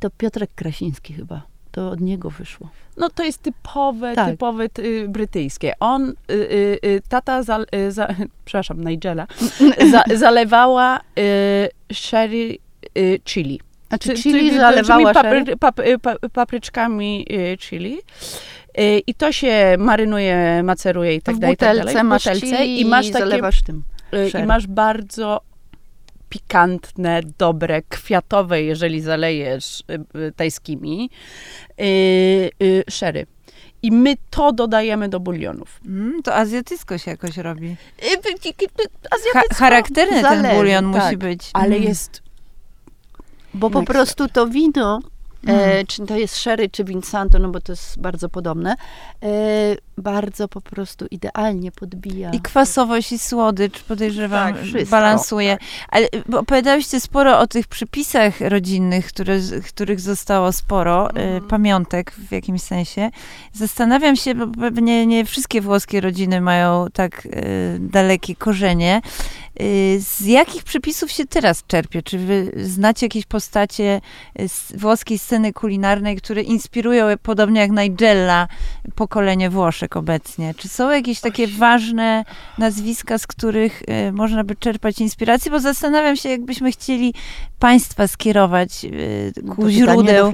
[0.00, 1.42] To Piotrek Krasiński chyba.
[1.72, 2.68] To od niego wyszło.
[2.96, 4.30] no to jest typowe, Tak.
[4.30, 5.72] typowe ty, brytyjskie.
[5.80, 8.08] On, y, y, y, tata, za, y, za,
[8.44, 9.26] przepraszam, Nigela,
[9.92, 12.58] za, zalewała y, sherry
[12.98, 13.60] y, chili.
[13.88, 17.26] Znaczy Czy- chili czy- zalewała czyli papry, pap, y, pa, papryczkami
[17.58, 17.98] chili.
[18.78, 21.56] Y, I to się marynuje, maceruje i tak w dalej.
[21.56, 22.04] tak butelce dalej.
[22.04, 23.82] W masz butelce i masz takie, zalewasz tym.
[24.14, 25.40] y, i masz bardzo
[26.28, 29.80] pikantne, dobre, kwiatowe, jeżeli zalejesz
[30.28, 31.10] y, tajskimi,
[31.80, 31.84] y,
[32.62, 33.26] y, sherry.
[33.82, 35.80] I my to dodajemy do bulionów.
[35.86, 37.66] Mm, to azjatycko się jakoś robi.
[37.66, 37.76] Y,
[38.08, 38.20] Ha
[39.10, 41.50] Azjatycko, charakterny ten zależy, bulion tak, musi być.
[41.52, 41.82] ale Mm.
[41.82, 42.22] jest
[43.54, 45.00] Bo po Next prostu to wino,
[45.46, 45.86] Mm.
[45.86, 48.76] czy to jest sherry, czy Vinsanto, no bo to jest bardzo podobne,
[49.22, 49.28] e,
[49.98, 52.30] bardzo po prostu idealnie podbija.
[52.30, 54.90] I kwasowość i słodycz, podejrzewam, Tak, wszystko.
[54.90, 55.58] balansuje.
[55.88, 61.36] Ale bo opowiadałyście sporo o tych przypisach rodzinnych, które, których zostało sporo, Mhm.
[61.36, 63.10] y, pamiątek w jakimś sensie.
[63.52, 67.28] Zastanawiam się, bo pewnie nie wszystkie włoskie rodziny mają tak
[67.80, 69.00] dalekie korzenie.
[69.98, 72.02] Z jakich przepisów się teraz czerpie?
[72.02, 74.00] Czy wy znacie jakieś postacie
[74.48, 78.48] z włoskiej sceny kulinarnej, które inspirują, podobnie jak Nigella,
[78.94, 80.54] pokolenie Włoszek obecnie?
[80.54, 82.24] Czy są jakieś takie ważne
[82.58, 85.50] nazwiska, z których y, można by czerpać inspirację?
[85.50, 87.14] Bo zastanawiam się, jakbyśmy chcieli
[87.58, 90.32] państwa skierować y, No ku źródeł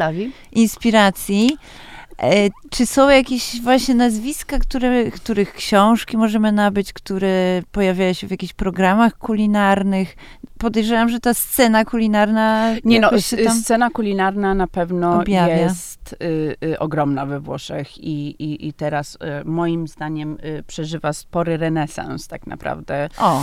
[0.53, 1.57] inspiracji.
[2.23, 8.31] E, Czy są jakieś właśnie nazwiska, które, których książki możemy nabyć, które pojawiają się w
[8.31, 10.17] jakichś programach kulinarnych?
[10.63, 13.11] Podejrzewam, że ta scena kulinarna Nie no,
[13.63, 15.57] scena kulinarna na pewno objawia.
[15.57, 21.13] jest y, y, ogromna we Włoszech i, i, i teraz y, moim zdaniem y, przeżywa
[21.13, 23.09] spory renesans tak naprawdę.
[23.19, 23.43] O,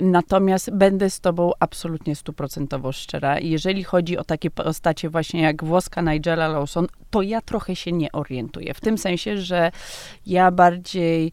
[0.00, 3.38] natomiast będę z tobą absolutnie stuprocentowo szczera.
[3.38, 8.12] Jeżeli chodzi o takie postacie właśnie jak włoska Nigella Lawson, to ja trochę się nie
[8.12, 8.74] orientuję.
[8.74, 9.70] W tym sensie, że
[10.26, 11.32] ja bardziej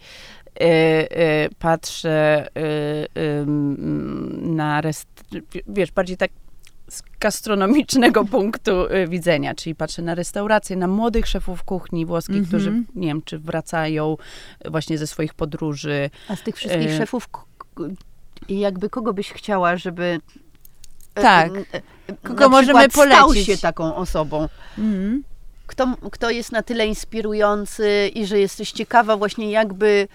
[1.60, 5.08] patrzę y, ym, na rest,
[5.68, 6.32] wiesz, bardziej tak
[6.90, 12.48] z gastronomicznego punktu y, widzenia, czyli patrzę na restauracje, na młodych szefów kuchni włoskich, Mhm.
[12.48, 14.18] którzy, nie wiem, czy wracają
[14.66, 17.30] właśnie ze swoich podróży, A z tych wszystkich szefów,
[18.50, 20.20] jakby kogo byś chciała, żeby...
[21.14, 21.52] Tak.
[22.24, 23.46] Kogo możemy przykład Stał polecić?
[23.48, 24.48] się taką osobą.
[24.78, 25.24] mhm.
[25.68, 30.08] Kto, kto jest na tyle inspirujący i że jesteś ciekawa właśnie jakby,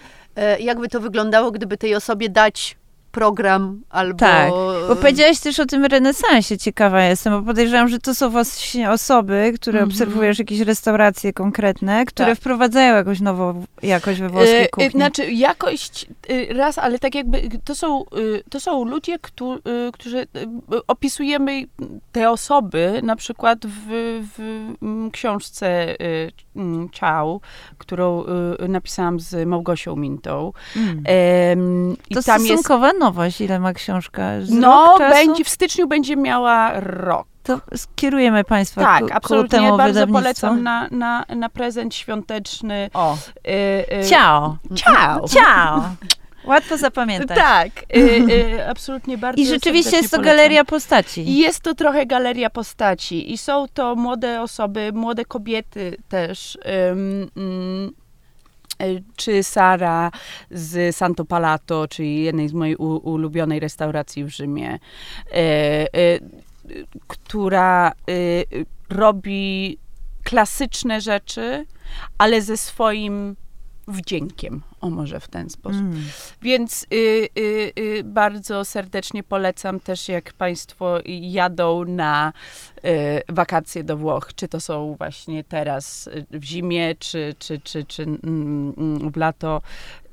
[0.59, 2.77] jakby to wyglądało, gdyby tej osobie dać
[3.11, 4.17] program albo...
[4.19, 4.49] Tak,
[4.87, 9.53] Bo powiedziałaś też o tym renesansie, ciekawa jestem, bo podejrzewam, że to są właśnie osoby,
[9.55, 9.91] które Mhm.
[9.91, 12.37] obserwujesz jakieś restauracje konkretne, które Tak.
[12.37, 14.89] wprowadzają jakąś nową jakość we włoskiej E, e, kuchni.
[14.89, 18.05] Znaczy jakość y, raz, ale tak jakby to są,
[18.49, 19.59] to są ludzie, któ,
[19.93, 20.27] którzy y,
[20.87, 21.63] opisujemy
[22.11, 23.87] te osoby na przykład w,
[24.37, 24.39] w
[24.81, 25.95] mm, książce
[26.57, 27.39] y, mm, Ciao,
[27.77, 28.23] którą
[28.63, 30.53] y, napisałam z Małgosią Mintą.
[30.75, 31.93] Mm.
[32.09, 34.41] I To tam jest stosunkowa nowość, ile ma książka?
[34.41, 37.27] Z no, będzie, w styczniu będzie miała rok.
[37.43, 39.59] To skierujemy Państwa Tak, ku, ku absolutnie.
[39.59, 42.89] temu Bardzo polecam na, na, na prezent świąteczny.
[42.93, 43.51] O, Y,
[44.05, 44.57] y, Ciao!
[44.75, 45.27] Ciao!
[45.27, 45.83] Ciao!
[46.47, 47.37] Łatwo zapamiętać.
[47.37, 50.37] Tak, y, y, absolutnie bardzo I rzeczywiście jest to polecam.
[50.37, 51.29] galeria postaci.
[51.29, 53.33] I jest to trochę galeria postaci.
[53.33, 56.57] I są to młode osoby, młode kobiety też.
[56.91, 57.91] ym, mm,
[58.81, 60.11] y, czy Sara
[60.51, 65.37] z Santo Palato, czyli jednej z mojej u, ulubionej restauracji w Rzymie, y,
[65.99, 66.19] y,
[67.07, 68.45] która y,
[68.89, 69.77] robi
[70.23, 71.65] klasyczne rzeczy,
[72.17, 73.35] ale ze swoim
[73.87, 74.61] wdziękiem.
[74.81, 75.81] O może w ten sposób.
[75.81, 76.03] Mm.
[76.41, 76.95] Więc y,
[77.37, 82.33] y, y, bardzo serdecznie polecam też, jak Państwo jadą na
[82.77, 87.85] y, wakacje do Włoch, czy to są właśnie teraz y, w zimie, czy, czy, czy,
[87.85, 89.61] czy mm, mm, w lato,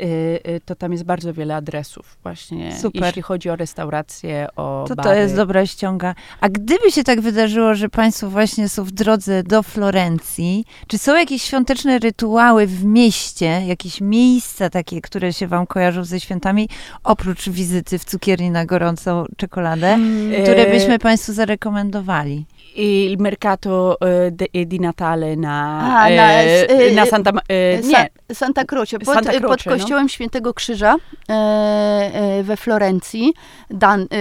[0.02, 3.04] y, to tam jest bardzo wiele adresów właśnie, Super.
[3.04, 5.20] jeśli chodzi o restauracje, o To to bary.
[5.20, 6.14] jest dobra ściąga.
[6.40, 11.16] A gdyby się tak wydarzyło, że Państwo właśnie są w drodze do Florencji, czy są
[11.16, 16.68] jakieś świąteczne rytuały w mieście, jakieś miejsca takie, które się Wam kojarzą ze świętami,
[17.04, 19.98] oprócz wizyty w cukierni na gorącą czekoladę,
[20.42, 22.46] które E, byśmy Państwu zarekomendowali?
[22.76, 23.96] Il mercato
[24.28, 27.30] y, de, di Natale na, A, na- e, na Santa...
[27.48, 29.72] E, Sa- nie, Santa Croce, pod, Santa Croce, pod no.
[29.72, 30.96] kościołem Świętego Krzyża
[31.28, 33.34] e, e, we Florencji.
[33.70, 34.16] Dan, e,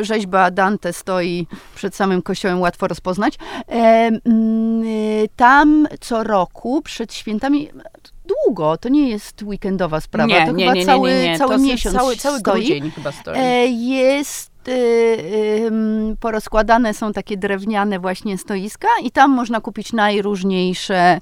[0.00, 3.34] e, rzeźba Dante stoi przed samym kościołem, łatwo rozpoznać.
[3.68, 3.72] E,
[4.24, 7.68] mm, e, tam co roku przed świętami,
[8.24, 11.96] długo, to nie jest weekendowa sprawa, nie, to nie, chyba nie, cały, cały to miesiąc
[11.96, 12.90] cały, cały stoi.
[12.90, 13.38] chyba stoi.
[13.38, 21.18] E, jest em, porozkładane są takie drewniane właśnie stoiska i tam można kupić najróżniejsze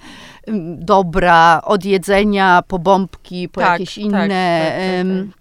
[0.76, 5.32] dobra od jedzenia po bombki, po Tak, jakieś tak, inne tak, tak, em,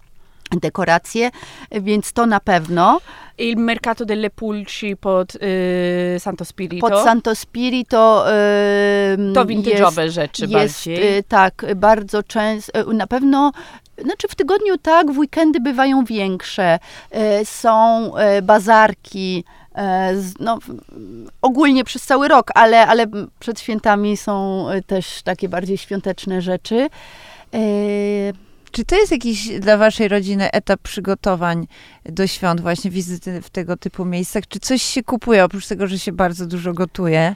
[0.58, 1.30] dekoracje,
[1.70, 3.00] więc to na pewno.
[3.38, 6.88] Il mercato delle pulci pod y, Santo Spirito.
[6.88, 11.18] Pod Santo Spirito em, to jest, vintage'owe rzeczy jest bardziej.
[11.18, 13.52] e, tak, bardzo często, na pewno
[13.98, 16.78] znaczy w tygodniu tak, w weekendy bywają większe.
[17.10, 17.76] E, Są
[18.16, 19.44] e, bazarki,
[20.40, 20.58] no,
[21.42, 23.06] ogólnie przez cały rok, ale, ale
[23.38, 26.88] przed świętami są też takie bardziej świąteczne rzeczy.
[28.70, 31.66] Czy to jest jakiś dla waszej rodziny etap przygotowań
[32.04, 34.48] do świąt, właśnie wizyty w tego typu miejscach?
[34.48, 37.34] Czy coś się kupuje, oprócz tego, że się bardzo dużo gotuje?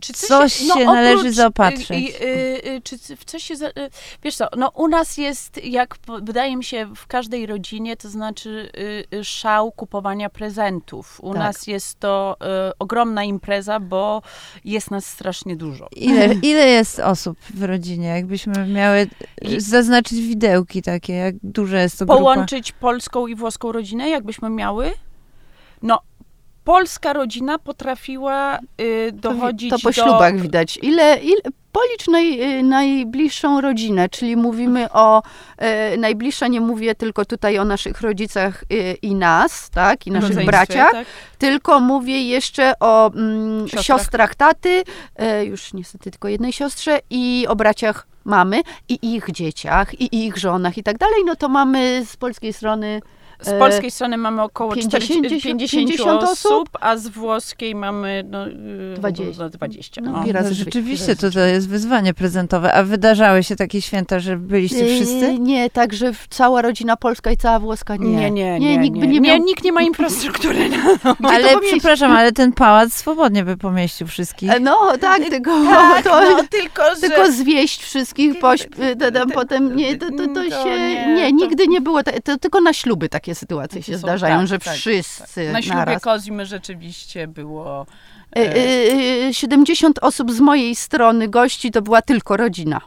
[0.00, 1.90] Czy coś się należy zaopatrzyć?
[1.90, 3.54] y, y, y, czy w coś się.
[3.54, 3.90] Y,
[4.22, 8.70] wiesz co, no u nas jest, jak wydaje mi się, w każdej rodzinie, to znaczy
[9.12, 11.18] y, y, szał kupowania prezentów.
[11.22, 11.38] U Tak.
[11.38, 12.36] nas jest to
[12.68, 14.22] y, ogromna impreza, bo
[14.64, 15.88] jest nas strasznie dużo.
[15.96, 18.08] Ile, ile jest osób w rodzinie?
[18.08, 19.06] Jakbyśmy miały
[19.58, 22.18] zaznaczyć widełki takie, jak duże jest to grupa?
[22.20, 24.90] Połączyć polską i włoską rodzinę, jakbyśmy miały?
[25.82, 26.00] No.
[26.68, 29.92] Polska rodzina potrafiła y, dochodzić to po do...
[29.92, 30.78] ślubach widać.
[30.82, 31.40] Ile, ile,
[31.72, 35.22] policz naj, e, najbliższą rodzinę, czyli mówimy o,
[35.58, 40.44] e, najbliższa nie mówię tylko tutaj o naszych rodzicach e, i nas, tak, i naszych
[40.44, 41.06] braciach, tak?
[41.38, 43.84] tylko mówię jeszcze o mm, Siostrach.
[43.84, 44.84] siostrach taty,
[45.16, 50.36] e, już niestety tylko jednej siostrze i o braciach mamy i ich dzieciach i ich
[50.36, 53.00] żonach i tak dalej, no to mamy z polskiej strony
[53.42, 58.24] Z E, polskiej strony mamy około 50 40, 50, 50 osób, a z włoskiej mamy
[58.30, 59.42] no, y, 20.
[59.42, 60.00] no, 20.
[60.00, 62.72] No, razy No, drzwi, rzeczywiście, razy to, to jest wyzwanie prezentowe.
[62.74, 65.38] A wydarzały się takie święta, że byliście Yy, wszyscy?
[65.38, 68.08] Nie, także cała rodzina polska i cała włoska nie.
[68.08, 68.78] Nie, nie, nie.
[68.78, 69.38] nikt nie, by nie miał...
[69.38, 70.68] nikt nie ma infrastruktury.
[70.68, 71.16] Na...
[71.34, 74.50] Ale przepraszam, ale ten pałac swobodnie by pomieścił wszystkich.
[74.50, 77.00] E, No tak, tylko, Tak, to, no, tylko, że...
[77.00, 78.68] tylko zwieść wszystkich, pośp,
[79.34, 83.08] potem nie, to, to, to się, nie, nie, nigdy nie było, to tylko na śluby
[83.08, 86.02] takie sytuacje się zdarzają, tak, że tak, wszyscy Na ślubie naraz.
[86.02, 87.86] Kozimy rzeczywiście było...
[88.36, 92.80] E, e, e, 70 osób z mojej strony gości to była tylko rodzina,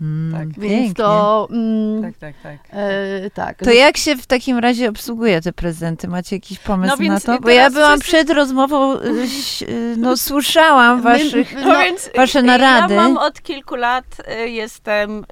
[0.00, 0.60] Mm, tak.
[0.60, 0.94] więc pięknie.
[0.94, 2.58] to mm, Tak, tak, tak.
[2.72, 3.58] e, tak.
[3.58, 6.08] To jak się w takim razie obsługuje te prezenty?
[6.08, 7.40] Macie jakiś pomysł No na to?
[7.40, 8.96] Bo ja byłam wszyscy- przed rozmową,
[9.96, 11.54] no słyszałam My- waszych...
[11.64, 12.94] no, więc wasze narady.
[12.94, 14.04] Ja mam od kilku lat,
[14.46, 15.24] jestem,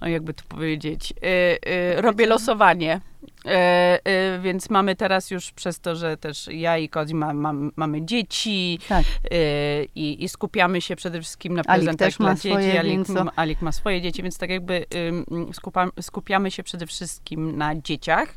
[0.00, 3.00] o jakby to powiedzieć, y, y, robię losowanie.
[3.46, 7.72] E, e, więc mamy teraz już przez to, że też ja i Kodzi ma, mam-
[7.76, 9.04] mamy dzieci Tak.
[9.30, 12.48] e, i, i skupiamy się przede wszystkim na prezentach ma dla dzieci.
[12.48, 16.86] swoje, Alik, więc Alik ma swoje dzieci, więc tak jakby ym, skupam, skupiamy się przede
[16.86, 18.34] wszystkim na dzieciach,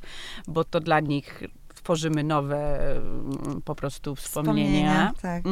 [0.47, 1.43] bo to dla nich
[1.75, 2.79] tworzymy nowe
[3.65, 5.13] po prostu wspomnienia.
[5.21, 5.43] tak.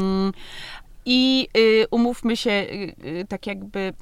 [1.05, 3.93] Mm, I y, umówmy się, y, y, tak jakby,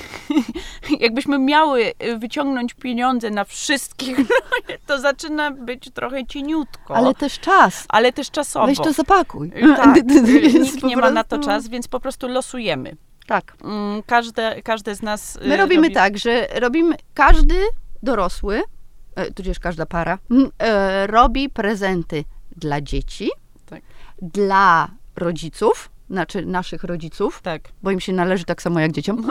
[1.00, 4.16] jakbyśmy miały y, wyciągnąć pieniądze na wszystkich,
[4.86, 7.86] to zaczyna być trochę cieniutko, Ale ale, też czas.
[8.12, 8.66] też czasowo.
[8.66, 9.48] Weź to zapakuj.
[9.56, 9.96] Y, Tak,
[10.62, 12.96] nikt nie ma na to czas, więc po prostu losujemy.
[13.26, 13.54] Tak.
[13.64, 15.38] Mm, Każde, każde z nas.
[15.44, 17.60] My robimy robi- tak, że robimy, każdy
[18.02, 18.62] dorosły,
[19.14, 22.24] e, tudzież każda para, m, e, robi prezenty
[22.56, 23.30] dla dzieci,
[23.66, 23.82] Tak.
[24.22, 27.62] dla rodziców, znaczy naszych rodziców, Tak.
[27.82, 29.30] bo im się należy tak samo jak dzieciom,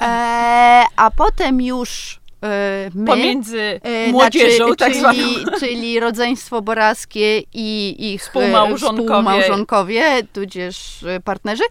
[0.00, 3.06] e, a potem już e, my...
[3.06, 5.58] Pomiędzy e, młodzieżą, znaczy, tak czyli, zwaną.
[5.58, 9.02] czyli rodzeństwo boraskie i ich e, Współmałżonkowie.
[9.08, 11.64] współmałżonkowie tudzież e, partnerzy,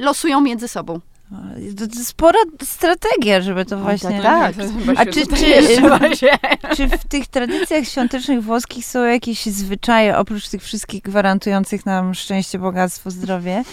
[0.00, 1.00] losują między sobą.
[2.04, 4.10] Spora strategia, żeby to właśnie...
[4.22, 4.54] tak.
[4.96, 5.80] A czy- czy-
[6.76, 12.58] Czy w tych tradycjach świątecznych włoskich są jakieś zwyczaje, oprócz tych wszystkich gwarantujących nam szczęście,
[12.58, 13.64] bogactwo, zdrowie,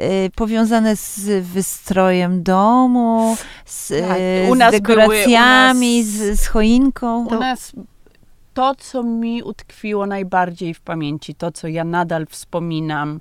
[0.00, 4.18] y, powiązane z wystrojem domu, z, Tak.
[4.18, 7.26] y, U z dekoracjami, były- nas- z, z choinką?
[7.26, 7.72] U nas
[8.54, 13.20] to, co mi utkwiło najbardziej w pamięci, to, co ja nadal wspominam,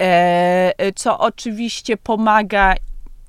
[0.00, 2.74] e, co oczywiście pomaga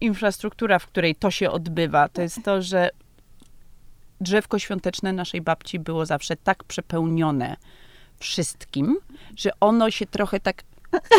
[0.02, 2.90] infrastruktura, w której to się odbywa, to jest to, że
[4.22, 7.56] drzewko świąteczne naszej babci było zawsze tak przepełnione
[8.20, 8.98] wszystkim,
[9.38, 10.64] że ono się trochę tak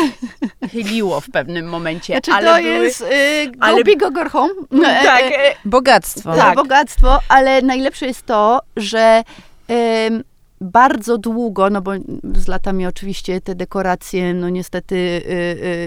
[0.71, 2.13] chyliło w pewnym momencie.
[2.13, 4.53] Znaczy ale to były, jest y, ale- go big girl home.
[4.71, 6.31] E, Tak, e, Bogactwo.
[6.31, 6.55] to Tak.
[6.55, 9.23] bogactwo, ale najlepsze jest to, że
[9.67, 10.23] em,
[10.61, 11.91] bardzo długo, no bo
[12.35, 15.31] z latami oczywiście te dekoracje, no niestety y,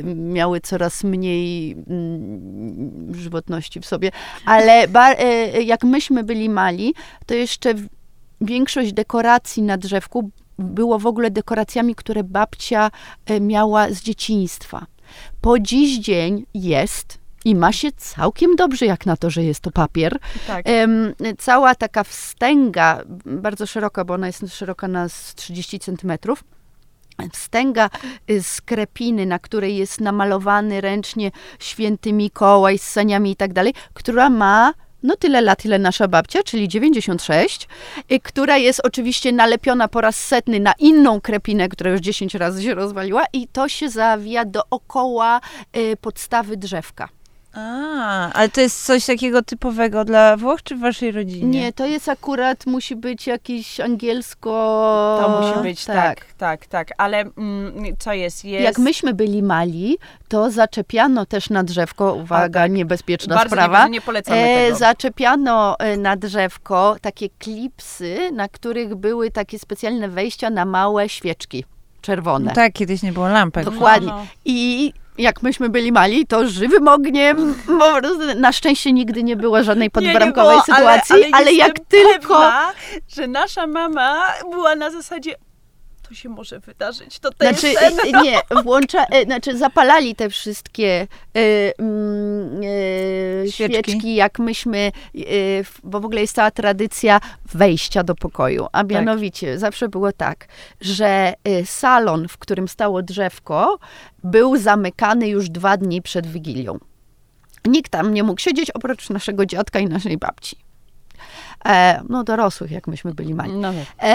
[0.08, 4.10] y, miały coraz mniej mm, żywotności w sobie,
[4.44, 6.94] ale ba, y, jak myśmy byli mali,
[7.26, 7.74] to jeszcze
[8.40, 12.90] większość dekoracji na drzewku było w ogóle dekoracjami, które babcia
[13.26, 14.86] e, miała z dzieciństwa.
[15.40, 19.70] Po dziś dzień jest i ma się całkiem dobrze, jak na to, że jest to
[19.70, 20.18] papier.
[20.46, 20.64] tak.
[21.38, 26.44] Cała taka wstęga, bardzo szeroka, bo ona jest szeroka na z 30 centymetrów.
[27.32, 27.90] Wstęga
[28.30, 33.74] y, z krepiny, na której jest namalowany ręcznie święty Mikołaj z saniami i tak dalej,
[33.94, 34.72] która ma
[35.02, 37.68] no tyle lat, ile nasza babcia, czyli 96,
[38.12, 42.62] y, która jest oczywiście nalepiona po raz setny na inną krepinę, która już 10 razy
[42.62, 45.40] się rozwaliła i to się zawija dookoła
[45.76, 47.08] y, podstawy drzewka.
[47.52, 51.60] A, ale to jest coś takiego typowego dla Włoch, czy w waszej rodzinie?
[51.60, 54.50] Nie, to jest akurat, musi być jakieś angielsko...
[55.22, 56.88] To musi być tak, tak, tak.
[56.98, 58.44] Ale mm, co jest?
[58.44, 58.64] jest...
[58.64, 59.98] Jak myśmy byli mali,
[60.28, 64.78] to zaczepiano też na drzewko, uwaga, niebezpieczna Bardzo sprawa, nie, nie polecamy e, tego.
[64.78, 71.64] zaczepiano e, na drzewko takie klipsy, na których były takie specjalne wejścia na małe świeczki
[72.00, 72.44] czerwone.
[72.44, 73.64] No tak, kiedyś nie było lampek.
[73.64, 74.08] Dokładnie.
[74.08, 74.26] No.
[74.44, 77.54] I jak myśmy byli mali, to żywym ogniem,
[78.36, 81.78] na szczęście nigdy nie było żadnej Nie, nie podbramkowej było, sytuacji, ale, ale, ale jak
[81.78, 82.34] tylko...
[82.34, 82.72] Pewna,
[83.08, 85.34] że nasza mama była na zasadzie,
[86.10, 88.14] to się może wydarzyć, to to Znaczy, jest ten...
[88.16, 91.06] e, nie, włącza, e, znaczy zapalali te wszystkie
[91.36, 92.60] e, mm,
[93.44, 93.90] e, Świeczki.
[93.90, 94.14] świeczki.
[94.14, 94.90] jak myśmy, e,
[95.64, 97.20] w- bo w ogóle jest cała tradycja
[97.54, 100.46] wejścia do pokoju, a mianowicie zawsze było tak,
[100.80, 103.78] że e, salon, w którym stało drzewko,
[104.24, 106.78] był zamykany już dwa dni przed Wigilią.
[107.66, 110.56] Nikt tam nie mógł siedzieć oprócz naszego dziadka i naszej babci.
[111.66, 113.52] E, no dorosłych, jak myśmy byli mali.
[113.52, 114.08] No tak.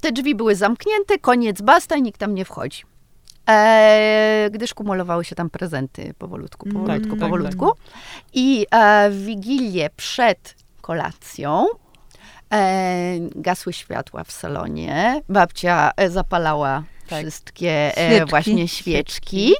[0.00, 2.82] Te drzwi były zamknięte, koniec basta i nikt tam nie wchodzi.
[3.48, 7.72] E, gdyż kumulowały się tam prezenty powolutku, Mm, powolutku, tak, powolutku.
[8.32, 11.66] I e, w Wigilię przed kolacją
[12.52, 15.22] e, gasły światła w salonie.
[15.28, 16.82] Babcia e, zapalała
[17.12, 17.20] Tak.
[17.22, 18.30] wszystkie e, Świeczki.
[18.30, 19.54] właśnie świeczki.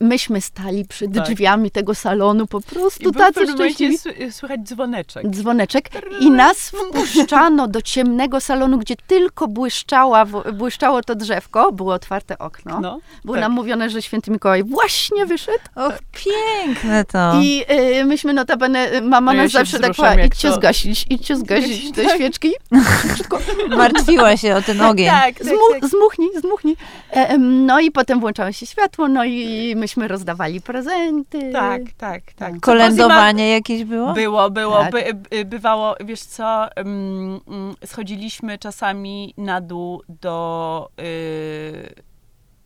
[0.00, 1.24] Myśmy stali przed Tak.
[1.24, 3.98] drzwiami tego salonu po I prostu w tacy szczęśliwi
[4.30, 5.26] słychać dzwoneczek.
[5.30, 5.88] dzwoneczek
[6.20, 12.80] i nas wpuszczano do ciemnego salonu, gdzie tylko błyszczała, błyszczało to drzewko, było otwarte okno.
[12.80, 13.40] No, Było tak.
[13.40, 17.32] nam mówione, że święty Mikołaj właśnie wyszedł Och, piękne to.
[17.42, 17.64] i
[18.00, 21.92] y, myśmy notabene, mama No ja nas zawsze tak jak idźcie to- zgasić, idźcie zgasić
[21.92, 22.14] te Tak.
[22.14, 22.52] świeczki.
[23.76, 25.06] Martwiła się o ten ogień.
[25.10, 25.48] Tak, Z
[25.80, 26.76] zmu- zmuchnij, zmuchnij.
[27.10, 31.52] E, no i potem włączało się światło, no i myśmy rozdawali prezenty.
[31.52, 32.54] Tak, tak, tak.
[32.54, 34.12] Co Kolędowanie jakieś było?
[34.12, 34.78] Było, było.
[34.78, 34.92] Tak.
[34.92, 37.40] By, by, bywało, wiesz co, mm,
[37.86, 41.94] schodziliśmy czasami na dół do y,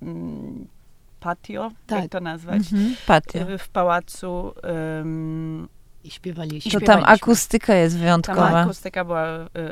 [0.03, 0.67] mm,
[1.21, 2.03] patio, Tak.
[2.03, 2.95] jak to nazwać, Mhm.
[3.07, 3.39] Patio.
[3.59, 4.53] w pałacu.
[6.07, 6.81] I śpiewaliśmy.
[6.81, 8.61] To tam akustyka jest Tam wyjątkowa.
[8.61, 9.27] akustyka była,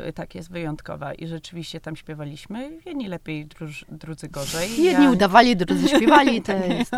[0.09, 2.71] y, tak jest, wyjątkowa i rzeczywiście tam śpiewaliśmy.
[2.87, 4.71] Jedni lepiej, druż, drudzy gorzej.
[4.85, 6.43] Jedni Ja- udawali, drudzy śpiewali.
[6.43, 6.93] To jest...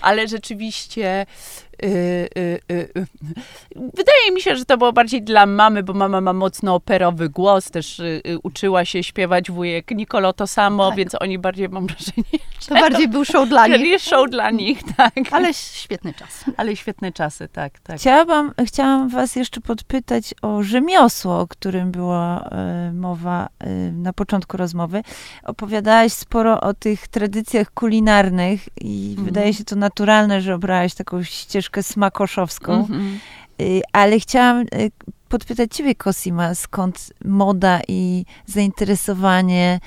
[0.00, 1.26] ale rzeczywiście
[1.82, 3.06] y, y, y, y,
[3.94, 7.70] wydaje mi się, że to było bardziej dla mamy, bo mama ma mocno operowy głos,
[7.70, 10.96] też y, y, uczyła się śpiewać wujek Nikolo to samo, Tak.
[10.98, 12.24] więc oni bardziej, mam wrażenie,
[12.68, 15.14] To bardziej był show dla nich, show dla nich, tak.
[15.30, 16.44] ale świetny czas.
[16.56, 17.98] Ale świetne czasy, tak, tak.
[18.52, 24.56] Chciałam, chciałam was jeszcze podpytać o rzemiosło, o którym była e, mowa e, na początku
[24.56, 25.02] rozmowy.
[25.44, 29.24] Opowiadałaś sporo o tych tradycjach kulinarnych i Mhm.
[29.26, 32.72] wydaje się to naturalne, że obrałaś taką ścieżkę smakoszowską.
[32.72, 33.18] Mhm.
[33.60, 34.66] Y, Ale chciałam y,
[35.28, 39.80] podpytać ciebie, Cosima, skąd moda i zainteresowanie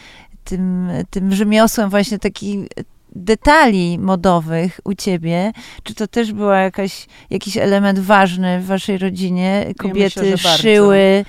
[0.43, 2.67] tym, tym rzemiosłem właśnie takich
[3.11, 5.51] detali modowych u ciebie?
[5.83, 9.73] Czy to też była jakaś, jakiś element ważny w waszej rodzinie?
[9.77, 10.63] Kobiety myślę, że bardzo.
[10.63, 11.25] szyły,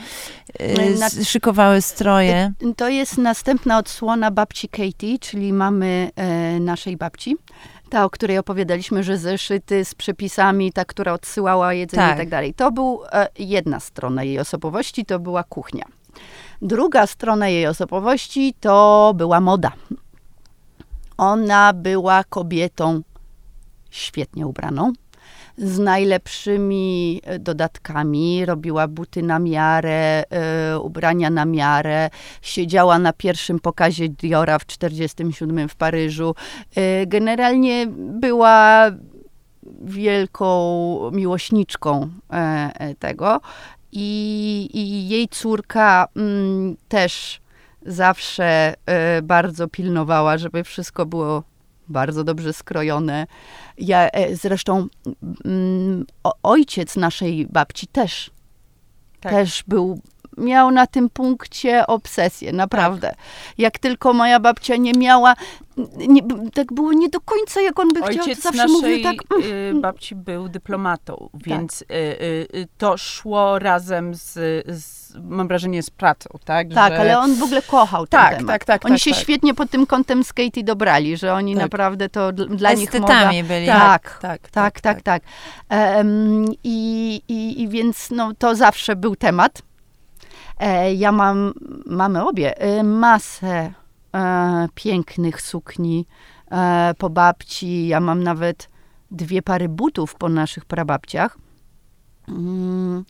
[1.21, 2.53] y, szykowały stroje.
[2.77, 7.37] To jest następna odsłona babci Katie, czyli mamy e, naszej babci.
[7.91, 12.15] Ta, o której opowiadaliśmy, że zeszyty z przepisami, ta, która odsyłała jedzenie Tak.
[12.17, 12.55] i tak dalej.
[12.55, 15.85] To był e, jedna strona jej osobowości, to była kuchnia.
[16.63, 19.73] Druga strona jej osobowości to była moda.
[21.23, 23.03] Ona była kobietą
[23.91, 24.93] świetnie ubraną,
[25.59, 32.11] z najlepszymi e, dodatkami, robiła buty na miarę, e, ubrania na miarę,
[32.43, 36.35] siedziała na pierwszym pokazie Diora w 47 w Paryżu.
[36.75, 38.91] E, generalnie była
[39.83, 43.41] wielką miłośniczką e, tego
[43.93, 47.42] i, i jej córka mm, też
[47.87, 51.43] zawsze e, bardzo pilnowała, żeby wszystko było
[51.89, 53.27] bardzo dobrze skrojone.
[53.79, 54.87] Ja, e, zresztą
[55.45, 58.31] mm, o, ojciec naszej babci też,
[59.21, 59.33] Tak.
[59.33, 60.01] też był,
[60.39, 63.15] miał na tym punkcie obsesję, naprawdę.
[63.59, 65.35] Jak tylko moja babcia nie miała,
[65.97, 66.23] nie,
[66.55, 69.17] tak było nie do końca jak on by chciał, to Ojciec zawsze naszej mówił tak,
[69.45, 74.33] y, babci był dyplomatą, więc y, y, y, to szło razem z,
[74.69, 76.69] z, mam wrażenie, z pracą, tak?
[76.75, 76.99] tak, że...
[77.01, 78.47] ale on w ogóle kochał ten Tak, temat.
[78.53, 79.21] tak, tak, Oni tak, się tak.
[79.21, 81.63] świetnie pod tym kątem z Katie dobrali, że oni Tak.
[81.63, 83.15] naprawdę to dl- dla nich moda...
[83.15, 83.67] Estetami byli.
[83.67, 85.23] Tak, tak, Tak, tak, tak.
[85.69, 89.63] Em, i, i, I więc no, to zawsze był temat.
[90.61, 91.53] E, ja mam,
[91.87, 93.73] mamy obie, e, masę
[94.15, 96.07] e, pięknych sukni
[96.51, 97.87] e, po babci.
[97.89, 98.69] Ja mam nawet
[99.11, 101.39] dwie pary butów po naszych prababciach.
[102.29, 103.05] Mm,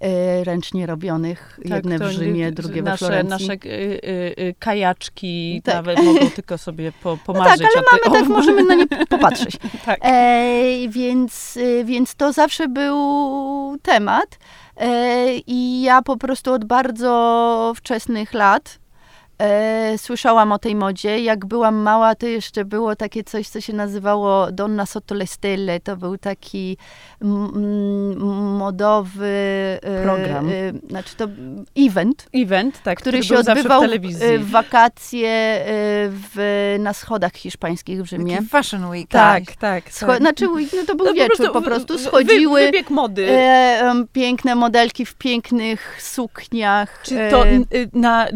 [0.00, 1.58] e, ręcznie robionych.
[1.62, 3.48] Tak, jedne w Rzymie, drugie we nasze, Florencji.
[3.48, 4.00] Nasze y,
[4.38, 5.74] y, kajaczki Tak.
[5.74, 7.62] nawet mogą tylko sobie po, No pomarzyć.
[7.62, 9.56] tak, ale mamy, tak możemy na nie popatrzeć.
[9.84, 9.98] Tak.
[10.02, 12.98] E, więc, więc to zawsze był
[13.82, 14.38] temat.
[14.76, 18.78] E, I ja po prostu od bardzo wczesnych lat
[19.44, 21.18] e, słyszałam o tej modzie.
[21.20, 25.80] Jak byłam mała, to jeszcze było takie coś, co się nazywało Donna sotto le stelle.
[25.80, 26.76] To był taki
[28.58, 29.26] modowy
[29.82, 30.48] e, Program.
[30.48, 30.52] e,
[30.88, 31.24] znaczy to
[31.76, 34.26] event, Event, tak, który, się był zawsze odbywał w w, telewizji.
[34.26, 35.64] e, w wakacje e,
[36.10, 38.36] w, na schodach hiszpańskich w Rzymie.
[38.36, 39.08] Taki fashion week.
[39.08, 39.84] tak, tak.
[39.90, 40.18] Scho- tak.
[40.18, 43.26] znaczy, no to był No wieczór, po prostu wy- schodziły Wy, wybieg mody.
[43.30, 47.02] e, piękne modelki w pięknych sukniach.
[47.02, 48.26] Czy e, to y, na,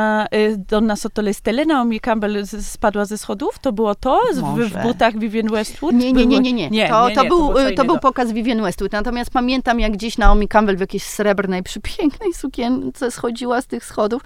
[0.00, 3.58] y, y, na y, Donna Sotole Stelle Naomi Campbell spadła ze schodów?
[3.58, 4.20] To było to?
[4.34, 5.94] W, butach Vivienne Westwood?
[5.94, 6.70] nie, nie, nie, nie, nie.
[6.70, 8.92] nie, To, nie, to nie, był, było co e, to był pokaz Vivienne Westwood.
[8.92, 14.22] Natomiast pamiętam, jak gdzieś Naomi Campbell w jakiejś srebrnej, przepięknej sukience schodziła z tych schodów.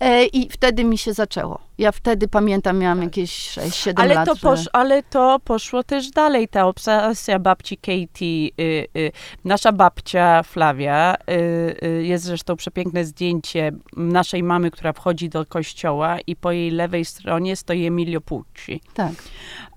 [0.00, 1.65] E, I wtedy mi się zaczęło.
[1.78, 4.04] Ja wtedy pamiętam, miałam jakieś 6-7 Tak.
[4.04, 4.26] Ale lat.
[4.28, 8.48] to, że- posz, ale to poszło też dalej, ta obsesja babci Katie.
[8.60, 9.12] Y, y,
[9.44, 16.18] nasza babcia Flavia, y, y, jest zresztą przepiękne zdjęcie naszej mamy, która wchodzi do kościoła
[16.26, 18.80] i po jej lewej stronie stoi Emilio Pucci.
[18.94, 19.12] Tak.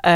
[0.03, 0.09] E,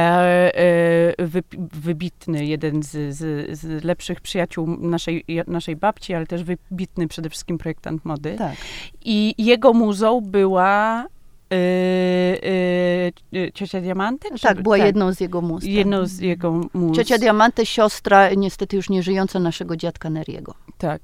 [1.18, 7.08] e, wy, wybitny, jeden z, z, z lepszych przyjaciół naszej, naszej babci, ale też wybitny
[7.08, 8.36] przede wszystkim projektant mody.
[8.38, 8.56] Tak.
[9.02, 11.06] I jego muzą była
[11.54, 14.30] e, ciocia Diamante?
[14.42, 15.66] Tak, była jedną z jego must.
[15.66, 16.98] Jedną z jego muz.
[16.98, 20.54] Ciocia Diamante, siostra, niestety już nie żyjąca naszego dziadka Neriego.
[20.78, 21.02] Tak.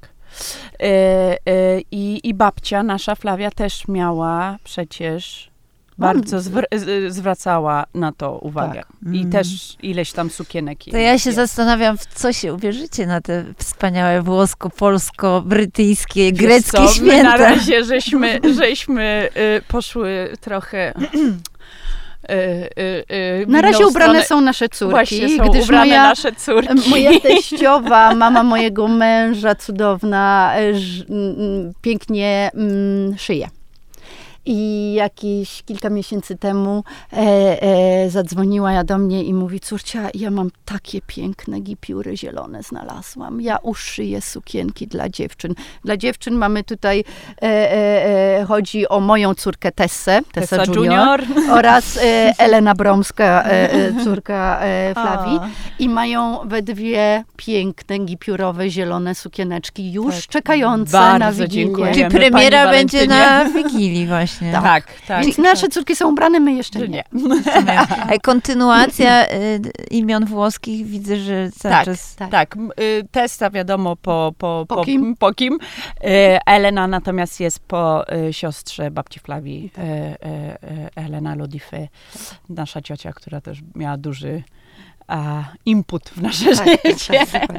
[0.79, 1.37] E,
[1.91, 5.51] I, I babcia, nasza Flavia, też miała przecież
[5.99, 8.79] bardzo zwr- zwracała na to uwagę.
[8.79, 8.87] Tak.
[9.13, 9.31] I Mm.
[9.31, 9.47] też
[9.81, 10.79] ileś tam sukienek.
[10.91, 11.35] To ja się jest.
[11.35, 17.37] zastanawiam, w co się uwierzycie na te wspaniałe włosko-polsko-brytyjskie, greckie co, My na święta.
[17.37, 20.93] razie żeśmy, żeśmy y, poszły trochę.
[22.31, 24.41] Y, y, y, Na razie ubrane stronę.
[24.41, 26.89] są nasze córki, Właśnie są gdyż ubrane moja, nasze córki.
[26.89, 33.47] moja teściowa, mama mojego męża, cudowna, ż, m, pięknie m, szyje.
[34.51, 36.83] I jakieś kilka miesięcy temu
[37.13, 37.17] e,
[37.61, 43.41] e, zadzwoniła do mnie i mówi, córcia, ja mam takie piękne gipiury zielone znalazłam.
[43.41, 45.53] Ja uszyję sukienki dla dziewczyn.
[45.85, 47.03] Dla dziewczyn mamy tutaj,
[47.41, 51.57] e, e, e, chodzi o moją córkę Tessę, Tessa, Tessa Junior, Junior.
[51.57, 53.45] oraz e, Elena Bromska,
[54.03, 55.37] córka e, Flavii.
[55.37, 55.47] O.
[55.79, 60.25] I mają we dwie piękne, gipiurowe, zielone sukieneczki, już Tak.
[60.27, 61.91] czekające Bardzo na Wigilię.
[61.93, 64.38] Wiemy, premiera będzie na Wigilii właśnie.
[64.51, 65.23] Tak, tak.
[65.25, 66.87] Więc nasze córki są ubrane, my jeszcze nie.
[66.87, 67.03] nie.
[67.89, 69.61] A kontynuacja y,
[69.91, 72.15] imion włoskich widzę, że cały Tak, czas...
[72.15, 72.31] tak.
[72.31, 75.15] Tak, y, Testa wiadomo po, po, Po kim?
[75.15, 75.53] po kim.
[76.03, 79.85] Y, Elena natomiast jest po y, siostrze babci Flavii, Tak.
[79.85, 79.91] y, y,
[80.71, 81.87] y, Elena Lodify,
[82.49, 84.43] nasza ciocia, która też miała duży
[85.07, 87.13] a, input w nasze Tak, życie.
[87.31, 87.57] tak, tak.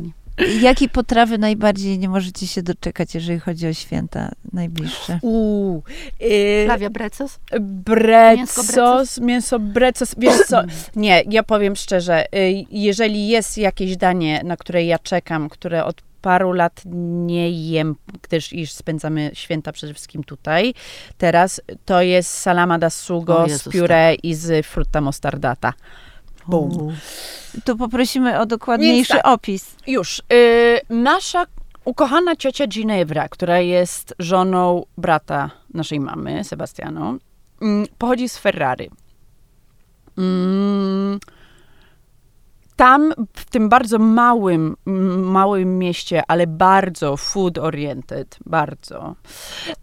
[0.61, 5.19] Jakiej potrawy najbardziej nie możecie się doczekać, jeżeli chodzi o święta najbliższe?
[5.23, 5.83] Uuu,
[6.23, 7.39] y, Flavia Brecos?
[7.61, 10.63] Brecos, mięso brecos, wiesz co,
[10.97, 16.03] nie, ja powiem szczerze, y, jeżeli jest jakieś danie, na które ja czekam, które od
[16.21, 16.83] paru lat
[17.27, 20.75] nie jem, gdyż iż spędzamy święta przede wszystkim tutaj,
[21.19, 25.73] teraz to jest salama da sugo z pióre i z frutta mostardata.
[26.51, 26.71] Bum.
[26.73, 26.93] U.
[27.65, 29.27] To poprosimy o dokładniejszy tak.
[29.27, 29.77] opis.
[29.87, 30.23] Już.
[30.33, 31.47] Y, nasza
[31.85, 37.15] ukochana ciocia Ginevra, która jest żoną brata naszej mamy, Sebastiano,
[37.63, 38.91] mm, pochodzi z Ferrari.
[40.19, 41.19] Mm,
[42.77, 44.77] tam, w tym bardzo małym,
[45.25, 49.15] małym mieście, ale bardzo food oriented, bardzo,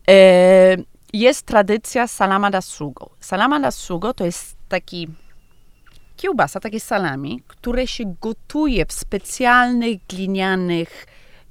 [0.10, 0.78] e,
[1.14, 3.10] jest tradycja salama da sugo.
[3.20, 5.08] Salama da sugo to jest taki
[6.18, 11.06] kiełbasa, takie salami, które się gotuje w specjalnych glinianych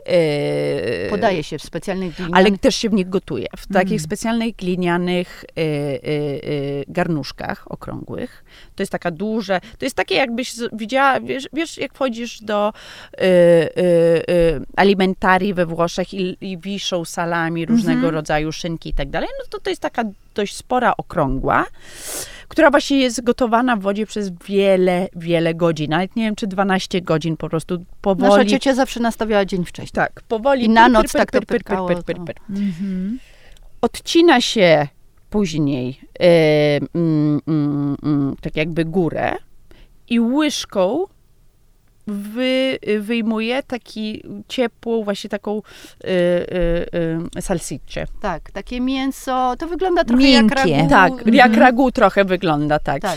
[0.06, 2.46] e, Podaje się w specjalnych glinianych...
[2.46, 3.46] ale też się w nich gotuje.
[3.56, 4.00] W takich Mm.
[4.00, 8.44] specjalnych glinianych y, y, y, garnuszkach okrągłych.
[8.76, 12.72] To jest taka duże, to jest takie jakbyś widziała, wiesz, wiesz jak wchodzisz do
[14.76, 18.14] alimentarii we Włoszech i, i wiszą salami różnego Mhm.
[18.14, 20.02] rodzaju szynki i tak dalej, no to to jest taka
[20.34, 21.64] dość spora okrągła,
[22.48, 25.90] która właśnie jest gotowana w wodzie przez wiele, wiele godzin.
[25.90, 28.30] Nawet nie wiem, czy 12 godzin po prostu powoli.
[28.30, 29.92] Nasza ciocia zawsze nastawiała dzień wcześniej.
[29.92, 30.64] tak, powoli.
[30.64, 32.36] I na noc tak to pyr, pyr, pyr, pyrkało, pyr.
[32.50, 33.18] Mhm.
[33.80, 34.88] odcina się
[35.30, 36.00] później
[36.94, 39.36] mm, mm, mm, tak jakby górę
[40.08, 41.04] i łyżką
[42.06, 48.04] wy, wyjmuje taki ciepłą, właśnie taką y, y, y, salsicę.
[48.20, 50.70] Tak, takie mięso, to wygląda trochę Miękkie.
[50.70, 50.90] jak ragu.
[50.90, 51.34] Tak, Mhm.
[51.34, 53.02] jak ragu trochę wygląda, tak.
[53.02, 53.16] Tak,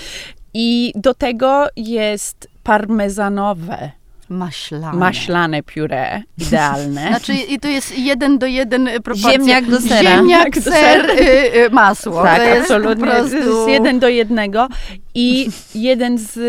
[0.53, 3.91] I do tego jest parmezanowe,
[4.29, 4.97] maślane.
[4.97, 7.07] maślane pióre, idealne.
[7.09, 9.31] Znaczy, i to jest jeden do jeden proporcja.
[9.31, 10.01] Ziemniak do sera.
[10.15, 12.23] Ziemniak, do ser, y, y, masło.
[12.23, 13.05] Tak, to jest absolutnie.
[13.05, 13.37] po prostu...
[13.37, 14.67] To jest jeden do jednego.
[15.15, 16.39] I jeden z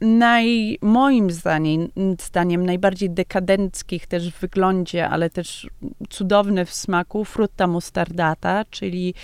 [0.00, 1.88] naj, moim zdaniem,
[2.20, 5.66] zdaniem najbardziej dekadenckich też w wyglądzie, ale też
[6.10, 9.14] cudowny w smaku, frutta mostardata, czyli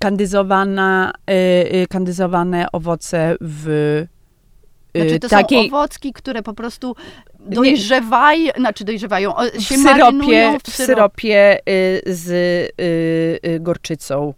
[0.00, 1.34] kandyzowana, y,
[1.76, 6.96] y, kandyzowane owoce w y, Znaczy, to takiej są owocki, które po prostu
[7.40, 14.34] dojrzewają, znaczy dojrzewają, o, w się syropie, w syropie y, z y, y, gorczycą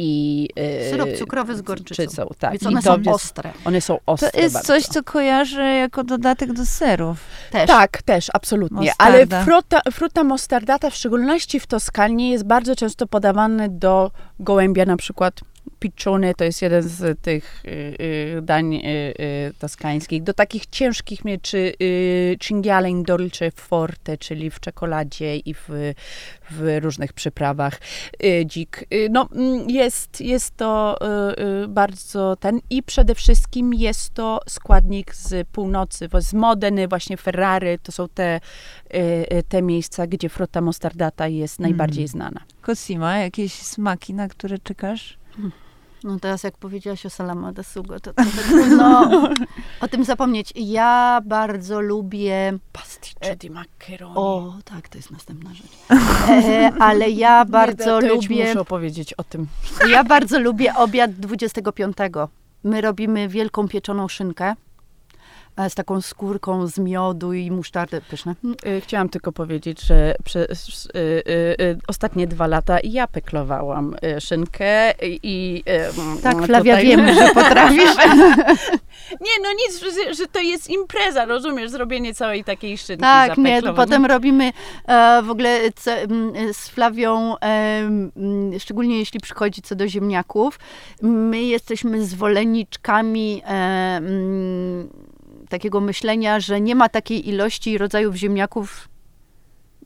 [0.00, 0.48] i
[0.86, 2.28] y, Syrop cukrowy z gorczycą.
[2.38, 2.50] tak.
[2.52, 3.52] Więc I one to są jest- ostre.
[3.64, 4.66] One są To ostre jest bardzo.
[4.66, 7.18] coś, co kojarzę jako dodatek do serów.
[7.50, 7.66] Też.
[7.66, 8.86] Tak, też, absolutnie.
[8.86, 9.36] Mostarda.
[9.36, 14.96] Ale frutta, frutta mostardata, w szczególności w Toskanii, jest bardzo często podawane do gołębia, na
[14.96, 15.40] przykład
[15.78, 17.68] piccione, to jest jeden z tych y,
[18.38, 18.80] y, dań y,
[19.20, 25.54] y, toskańskich, do takich ciężkich mieczy y, cinghiale in dolce forte, czyli w czekoladzie i
[25.54, 25.68] w,
[26.50, 27.80] w różnych przyprawach
[28.24, 28.84] y, dzik.
[28.94, 30.98] Y, no, mm, jest, jest to
[31.68, 37.92] bardzo ten i przede wszystkim jest to składnik z północy, z Modeny, właśnie Ferrary, to
[37.92, 38.40] są te,
[39.48, 42.40] te miejsca, gdzie frutta mostardata jest najbardziej znana.
[42.60, 45.18] Cosima, jakieś smaki, na które czekasz?
[46.04, 49.10] No teraz jak powiedziałaś o salama de sugo, to trochę trudno
[49.80, 50.52] o tym zapomnieć.
[50.56, 52.58] Ja bardzo lubię...
[52.72, 54.16] Pasticcio di maccheroni.
[54.16, 55.70] O, tak, to jest następna rzecz.
[56.28, 58.46] E, ale ja bardzo to ci lubię...
[58.46, 59.46] muszę opowiedzieć o tym.
[59.90, 61.96] Ja bardzo lubię obiad 25.
[62.64, 64.54] My robimy wielką pieczoną szynkę
[65.68, 68.00] z taką skórką z miodu i musztardy.
[68.10, 68.34] Pyszne.
[68.66, 71.30] Y, Chciałam tylko powiedzieć, że przez y, y,
[71.62, 75.62] y, ostatnie dwa lata ja peklowałam y, szynkę i...
[76.18, 77.96] y, Tak, mm, Flavia, tutaj- wiemy, że potrafisz.
[79.20, 83.44] Nie, no nic, że, że to jest impreza, rozumiesz, zrobienie całej takiej szynki Tak, nie,
[83.44, 83.86] zapeklowanej.
[83.86, 84.52] potem robimy
[84.88, 88.10] e, w ogóle m, z Flawią, e, m,
[88.58, 90.58] szczególnie jeśli przychodzi co do ziemniaków,
[91.02, 93.48] my jesteśmy zwolenniczkami e,
[93.96, 94.88] m,
[95.48, 98.88] takiego myślenia, że nie ma takiej ilości rodzajów ziemniaków,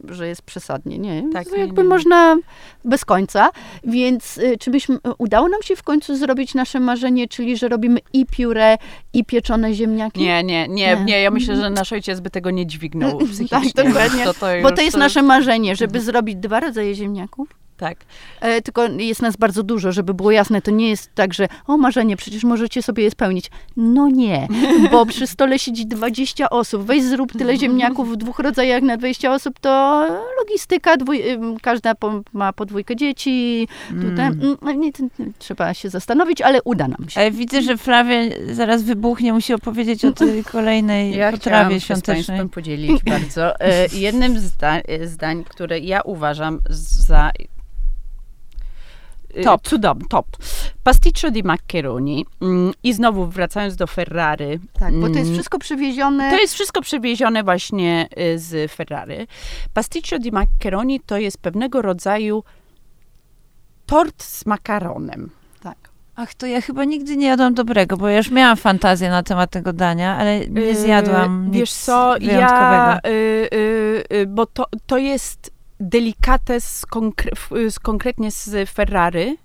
[0.05, 1.25] że jest przesadnie, nie?
[1.33, 2.37] Tak, To nie, jakby nie, można
[2.85, 3.51] bez końca,
[3.85, 8.01] więc y, czy byśmy, udało nam się w końcu zrobić nasze marzenie, czyli że robimy
[8.13, 8.79] i pióre,
[9.13, 10.21] i pieczone ziemniaki?
[10.21, 11.05] Nie, nie, nie, Nie.
[11.05, 13.73] nie, ja myślę, że nasz ojciec by tego nie dźwignął psychicznie.
[13.75, 14.25] Tak, dokładnie.
[14.25, 17.62] To, to Bo to jest nasze marzenie, żeby zrobić dwa rodzaje ziemniaków.
[17.83, 17.99] Tak.
[18.41, 20.62] E, tylko jest nas bardzo dużo, żeby było jasne.
[20.62, 23.51] To nie jest tak, że o marzenie, przecież możecie sobie je spełnić.
[23.76, 24.49] No nie,
[24.91, 26.83] bo przy stole siedzi 20 osób.
[26.83, 30.07] Weź zrób tyle ziemniaków w dwóch rodzajach na 20 osób, to
[30.41, 33.68] logistyka, dwój, ym, każda po, ma podwójkę dzieci.
[33.89, 34.80] Tutaj, mm.
[34.80, 37.20] nie, to, nie, trzeba się zastanowić, ale uda nam się.
[37.20, 38.16] Ale widzę, że Flavia
[38.53, 42.16] zaraz wybuchnie, musi opowiedzieć o tej kolejnej Ja potrawie chciałam się z świątecznej.
[42.26, 43.61] Państwem podzielić bardzo.
[43.61, 47.30] E, jednym z zdań, e, zdań, które ja uważam za
[49.45, 49.68] Top.
[49.68, 50.26] Cudowny, top.
[50.83, 52.26] Pasticcio di maccheroni.
[52.43, 54.59] Mm, I znowu wracając do Ferrari.
[54.72, 56.30] Tak, bo to jest mm, wszystko przywiezione.
[56.30, 59.16] To jest wszystko przywiezione właśnie y, z Ferrari.
[59.74, 62.45] Pasticcio di maccheroni to jest pewnego rodzaju
[63.87, 65.30] tort z makaronem.
[65.62, 65.76] Tak.
[66.16, 69.51] Ach, to ja chyba nigdy nie jadłam dobrego, bo ja już miałam fantazję na temat
[69.51, 72.53] tego dania, ale nie Yy, zjadłam Wiesz nic co, wyjątkowego.
[72.55, 73.11] ja, y,
[73.55, 75.51] y, y, bo to, to jest
[75.83, 79.39] delikates konkre- z, konkretnie z Ferrari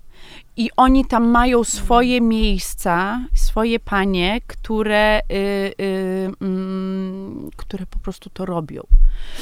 [0.56, 5.34] i oni tam mają swoje miejsca, swoje panie, które, y,
[5.82, 8.82] y, mm, które po prostu to robią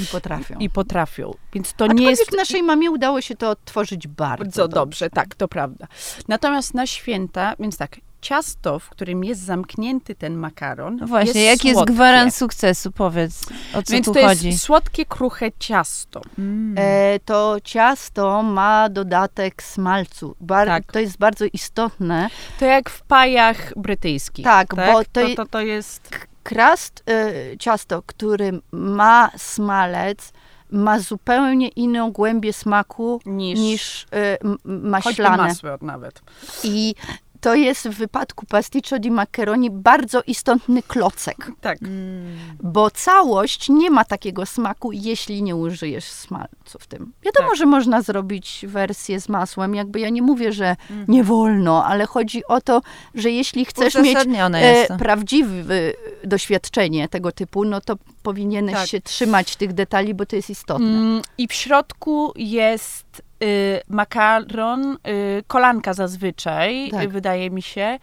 [0.02, 0.58] I potrafią.
[0.58, 1.34] i potrafią.
[1.52, 5.34] Więc to Aczkolwiek nie jest naszej mamie udało się to odtworzyć bardzo, bardzo dobrze, tak,
[5.34, 5.86] to prawda.
[6.28, 11.58] Natomiast na święta, więc tak, ciasto, w którym jest zamknięty ten makaron, No właśnie, jest
[11.58, 11.94] jaki jest słodkie.
[11.94, 12.92] gwarant sukcesu?
[12.92, 13.42] Powiedz,
[13.74, 14.46] o co Więc tu to chodzi.
[14.48, 16.20] jest słodkie, kruche ciasto.
[16.38, 16.74] Mm.
[16.78, 20.36] E, to ciasto ma dodatek smalcu.
[20.40, 20.92] Bar- Tak.
[20.92, 22.28] To jest bardzo istotne.
[22.58, 24.44] To jak w pajach brytyjskich.
[24.44, 26.26] Tak, bo to to, to, to jest...
[26.42, 30.32] Krast e, ciasto, który ma smalec,
[30.70, 34.06] ma zupełnie inną głębię smaku Niż, niż
[34.62, 35.36] choćby maślane.
[35.36, 36.22] masło nawet.
[36.64, 36.94] I
[37.46, 41.82] to jest w wypadku pasticcio di maccheroni bardzo istotny klocek, Tak.
[41.82, 42.36] Mm.
[42.62, 47.12] bo całość nie ma takiego smaku, jeśli nie użyjesz smalcu w tym.
[47.22, 47.56] Wiadomo, Tak.
[47.58, 51.04] że można zrobić wersję z masłem, jakby ja nie mówię, że Mhm.
[51.08, 52.80] nie wolno, ale chodzi o to,
[53.14, 54.18] że jeśli chcesz mieć
[54.54, 55.74] e, prawdziwe
[56.24, 58.88] doświadczenie tego typu, no to powinieneś Tak.
[58.88, 60.86] się trzymać tych detali, bo to jest istotne.
[60.86, 63.22] Mm, I w środku jest
[63.88, 67.04] makaron, y, kolanka zazwyczaj, Tak.
[67.04, 67.98] y, wydaje mi się,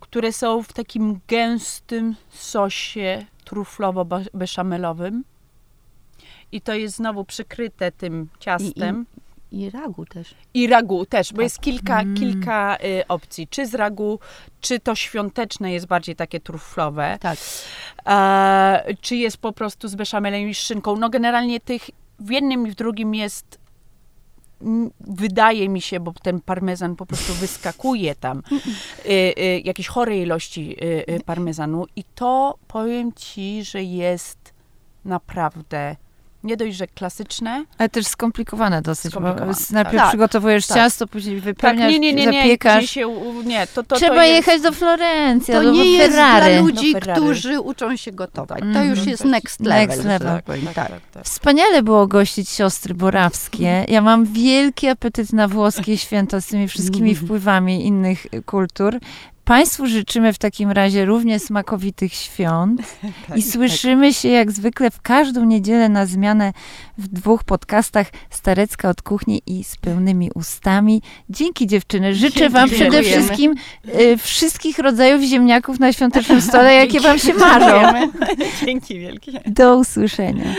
[0.00, 5.22] które są w takim gęstym sosie truflowo-beszamelowym.
[6.52, 9.06] I to jest znowu przykryte tym ciastem.
[9.52, 10.34] I ragu też.
[10.54, 11.42] I ragu też, bo Tak.
[11.44, 12.14] jest kilka, Mm.
[12.16, 13.48] kilka y, opcji.
[13.48, 14.18] Czy z ragu,
[14.60, 17.38] czy to świąteczne jest bardziej takie truflowe, Tak.
[18.06, 20.96] e, czy jest po prostu z beszamelem i szynką.
[20.96, 21.82] No generalnie tych
[22.18, 23.58] w jednym i w drugim jest
[25.00, 28.42] wydaje mi się, bo ten parmezan po prostu wyskakuje tam,
[29.06, 30.76] y, y, jakieś chore ilości
[31.08, 34.54] y, parmezanu i to powiem ci, że jest
[35.04, 35.96] naprawdę
[36.46, 40.08] nie dość, że klasyczne, Ale też skomplikowane dosyć, Skomplikowane, bo najpierw tak.
[40.08, 40.76] przygotowujesz Tak.
[40.76, 42.90] ciasto, później tak, wypełniasz, nie, nie, nie, nie, zapiekasz.
[42.90, 46.92] się, nie, to, to, Trzeba to jest, jechać do Florencji, To nie jest dla ludzi,
[46.92, 47.20] Ferrari.
[47.20, 48.60] którzy uczą się gotować.
[48.60, 48.88] To Mhm.
[48.90, 49.86] już jest next level.
[49.88, 50.28] Next level.
[50.28, 50.66] tak powiem.
[50.74, 50.90] Tak.
[51.14, 51.24] tak.
[51.24, 53.84] Wspaniale było gościć siostry Borawskie.
[53.88, 57.26] Ja mam wielki apetyt na włoskie święta z tymi wszystkimi Mhm.
[57.26, 58.98] wpływami innych kultur.
[59.46, 62.80] Państwu życzymy w takim razie równie smakowitych świąt
[63.28, 66.52] Tak, i słyszymy się jak zwykle w każdą niedzielę na zmianę
[66.98, 71.02] w dwóch podcastach Starecka od kuchni i z pełnymi ustami.
[71.30, 72.14] Dzięki dziewczyny.
[72.14, 73.54] Życzę wam przede wszystkim
[74.00, 78.08] y, wszystkich rodzajów ziemniaków na świątecznym stole, jakie wam się marzą.
[78.64, 79.40] Dzięki wielkie.
[79.46, 80.54] Do usłyszenia.